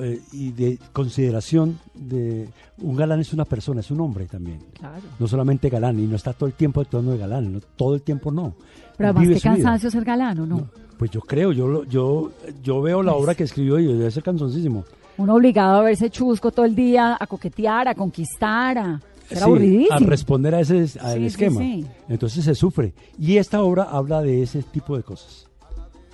[0.00, 4.58] eh, y de consideración de un galán es una persona, es un hombre también.
[4.78, 5.02] Claro.
[5.18, 8.02] No solamente galán, y no está todo el tiempo actuando de galán, no, todo el
[8.02, 8.54] tiempo no.
[8.96, 10.56] Pero además, qué cansancio ser galán, ¿o no?
[10.58, 12.32] No, Pues yo creo, yo, yo,
[12.62, 14.84] yo veo la obra que escribió y debe ser cansoncísimo.
[15.16, 19.00] Uno obligado a verse chusco todo el día, a coquetear, a conquistar, a...
[19.28, 19.94] Sí, aburridísimo.
[19.94, 21.60] a responder a ese Sí, esquema.
[21.60, 21.84] sí.
[22.08, 22.94] Entonces se sufre.
[23.18, 25.46] Y esta obra habla de ese tipo de cosas.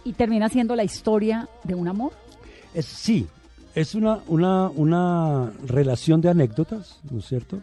[0.05, 2.12] Y termina siendo la historia de un amor.
[2.75, 3.27] Es, sí,
[3.75, 7.61] es una, una, una relación de anécdotas, ¿no es cierto?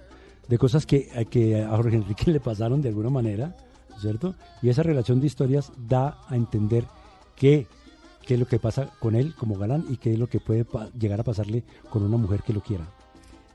[0.47, 3.55] De cosas que, a- que a Jorge Enrique le pasaron de alguna manera,
[3.89, 4.35] ¿no es cierto?
[4.61, 6.85] Y esa relación de historias da a entender
[7.35, 7.67] qué,
[8.25, 10.65] qué es lo que pasa con él como galán y qué es lo que puede
[10.99, 12.85] llegar a pasarle con una mujer que lo quiera.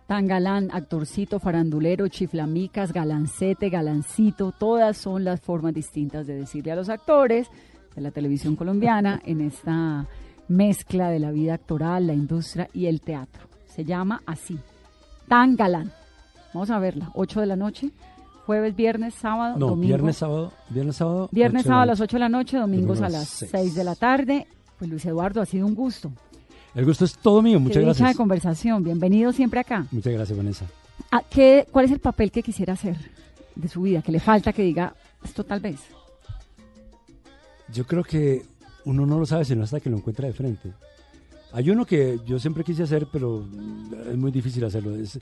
[0.06, 6.76] Tan galán, actorcito, farandulero, chiflamicas, galancete, galancito, todas son las formas distintas de decirle a
[6.76, 7.48] los actores
[7.96, 10.06] de la televisión colombiana en esta
[10.48, 13.42] mezcla de la vida actoral, la industria y el teatro.
[13.66, 14.58] Se llama así,
[15.28, 15.92] Tan galán.
[16.54, 17.90] Vamos a verla, 8 de la noche,
[18.46, 19.88] jueves, viernes, sábado, No, domingo.
[19.88, 21.28] viernes, sábado, viernes, sábado.
[21.32, 22.04] Viernes, sábado a las noche.
[22.10, 23.50] 8 de la noche, domingos Domingo a a las las seis.
[23.50, 24.46] 6 de la tarde.
[24.78, 26.12] Pues Luis Eduardo, ha sido un gusto.
[26.74, 28.16] El gusto es todo mío, muchas Qué dicha de gracias.
[28.16, 28.84] conversación.
[28.84, 29.86] Bienvenido siempre acá.
[29.90, 30.66] Muchas gracias, Vanessa.
[31.10, 32.96] Ah, ¿qué- ¿Cuál es el papel que quisiera hacer
[33.54, 34.00] de su vida?
[34.02, 34.94] Que le falta que diga
[35.24, 35.80] esto tal vez.
[37.72, 38.42] Yo creo que
[38.86, 40.72] uno no lo sabe sino hasta que lo encuentra de frente.
[41.52, 43.46] Hay uno que yo siempre quise hacer, pero
[44.10, 44.96] es muy difícil hacerlo.
[44.96, 45.18] Es,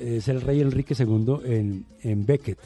[0.00, 2.58] es el rey Enrique II en, en Beckett,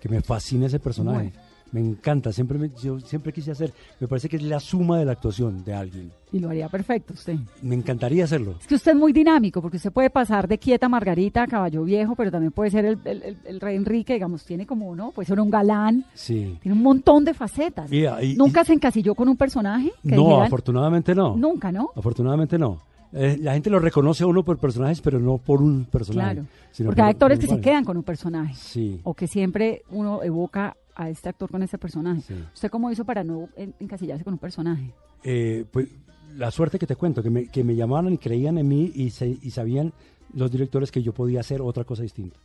[0.00, 1.32] que me fascina ese personaje.
[1.72, 5.04] Me encanta, siempre me- yo siempre quise hacer, me parece que es la suma de
[5.04, 6.10] la actuación de alguien.
[6.32, 7.36] Y lo haría perfecto usted.
[7.62, 8.54] Me encantaría hacerlo.
[8.60, 11.84] Es que usted es muy dinámico, porque usted puede pasar de quieta Margarita a caballo
[11.84, 15.10] viejo, pero también puede ser el, el- el- el rey Enrique, digamos, tiene como uno,
[15.12, 16.58] puede ser un galán, Sí.
[16.62, 17.90] tiene un montón de facetas.
[17.92, 19.90] Y- y- ¿Nunca se encasilló con un personaje?
[20.02, 21.36] que No, dijeran- afortunadamente no.
[21.36, 21.90] Nunca, ¿no?
[21.96, 22.78] Afortunadamente no.
[23.10, 26.34] Eh, la gente lo reconoce a uno por personajes, pero no por un personaje.
[26.34, 26.48] Claro.
[26.70, 28.54] sino Porque hay actores por que se quedan con un personaje.
[28.54, 29.00] Sí.
[29.02, 32.20] O que siempre uno evoca a este actor con ese personaje.
[32.20, 32.34] Sí.
[32.52, 34.92] ¿Usted cómo hizo para no en- encasillarse con un personaje?
[35.24, 35.88] Eh, pues
[36.36, 39.08] la suerte que te cuento, que me, que me llamaban y creían en mí y,
[39.10, 39.92] se- y sabían
[40.34, 42.36] los directores que yo podía hacer otra cosa distinta.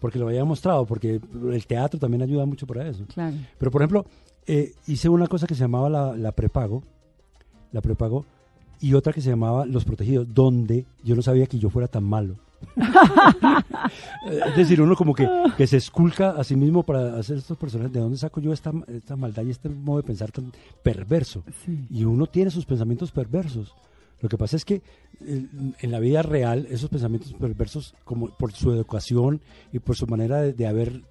[0.00, 1.18] Porque lo había mostrado, porque
[1.50, 3.06] el teatro también ayuda mucho para eso.
[3.14, 3.36] Claro.
[3.56, 4.04] Pero, por ejemplo,
[4.46, 6.82] eh, hice una cosa que se llamaba la, la prepago,
[7.72, 8.26] la prepago,
[8.80, 12.04] y otra que se llamaba Los Protegidos, donde yo no sabía que yo fuera tan
[12.04, 12.36] malo.
[14.46, 17.92] Es decir, uno como que, que se esculca a sí mismo para hacer estos personajes.
[17.92, 20.52] ¿De dónde saco yo esta, esta maldad y este modo de pensar tan
[20.82, 21.44] perverso?
[21.64, 21.86] Sí.
[21.90, 23.74] Y uno tiene sus pensamientos perversos.
[24.20, 24.82] Lo que pasa es que
[25.26, 25.46] eh,
[25.78, 29.40] en la vida real esos pensamientos perversos, como por su educación
[29.72, 31.02] y por su manera de, de haber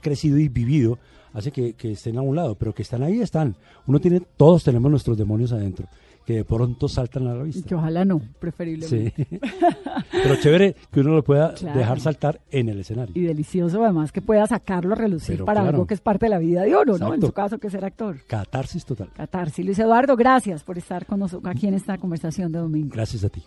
[0.00, 0.98] crecido y vivido,
[1.32, 3.56] hace que, que estén a un lado, pero que están ahí, están.
[3.86, 5.88] Uno tiene, todos tenemos nuestros demonios adentro,
[6.24, 7.66] que de pronto saltan a la vista.
[7.68, 9.14] que ojalá no, preferiblemente.
[9.16, 9.38] Sí.
[10.12, 11.78] pero chévere que uno lo pueda Claro.
[11.78, 13.12] dejar saltar en el escenario.
[13.20, 15.76] Y delicioso además que pueda sacarlo a relucir Pero para claro.
[15.76, 17.14] algo que es parte de la vida de uno, ¿no?
[17.14, 18.16] En su caso, que es ser actor.
[18.26, 19.08] Catarsis total.
[19.14, 19.64] Catarsis.
[19.64, 22.90] Luis Eduardo, gracias por estar con nosotros aquí en esta conversación de domingo.
[22.92, 23.42] Gracias a ti.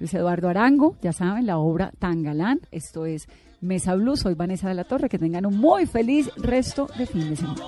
[0.00, 2.60] Luis Eduardo Arango, ya saben, la obra Tan Galán.
[2.72, 3.28] Esto es
[3.60, 4.16] Mesa Blue.
[4.16, 5.08] Soy Vanessa de la Torre.
[5.08, 7.60] Que tengan un muy feliz resto de fin de semana.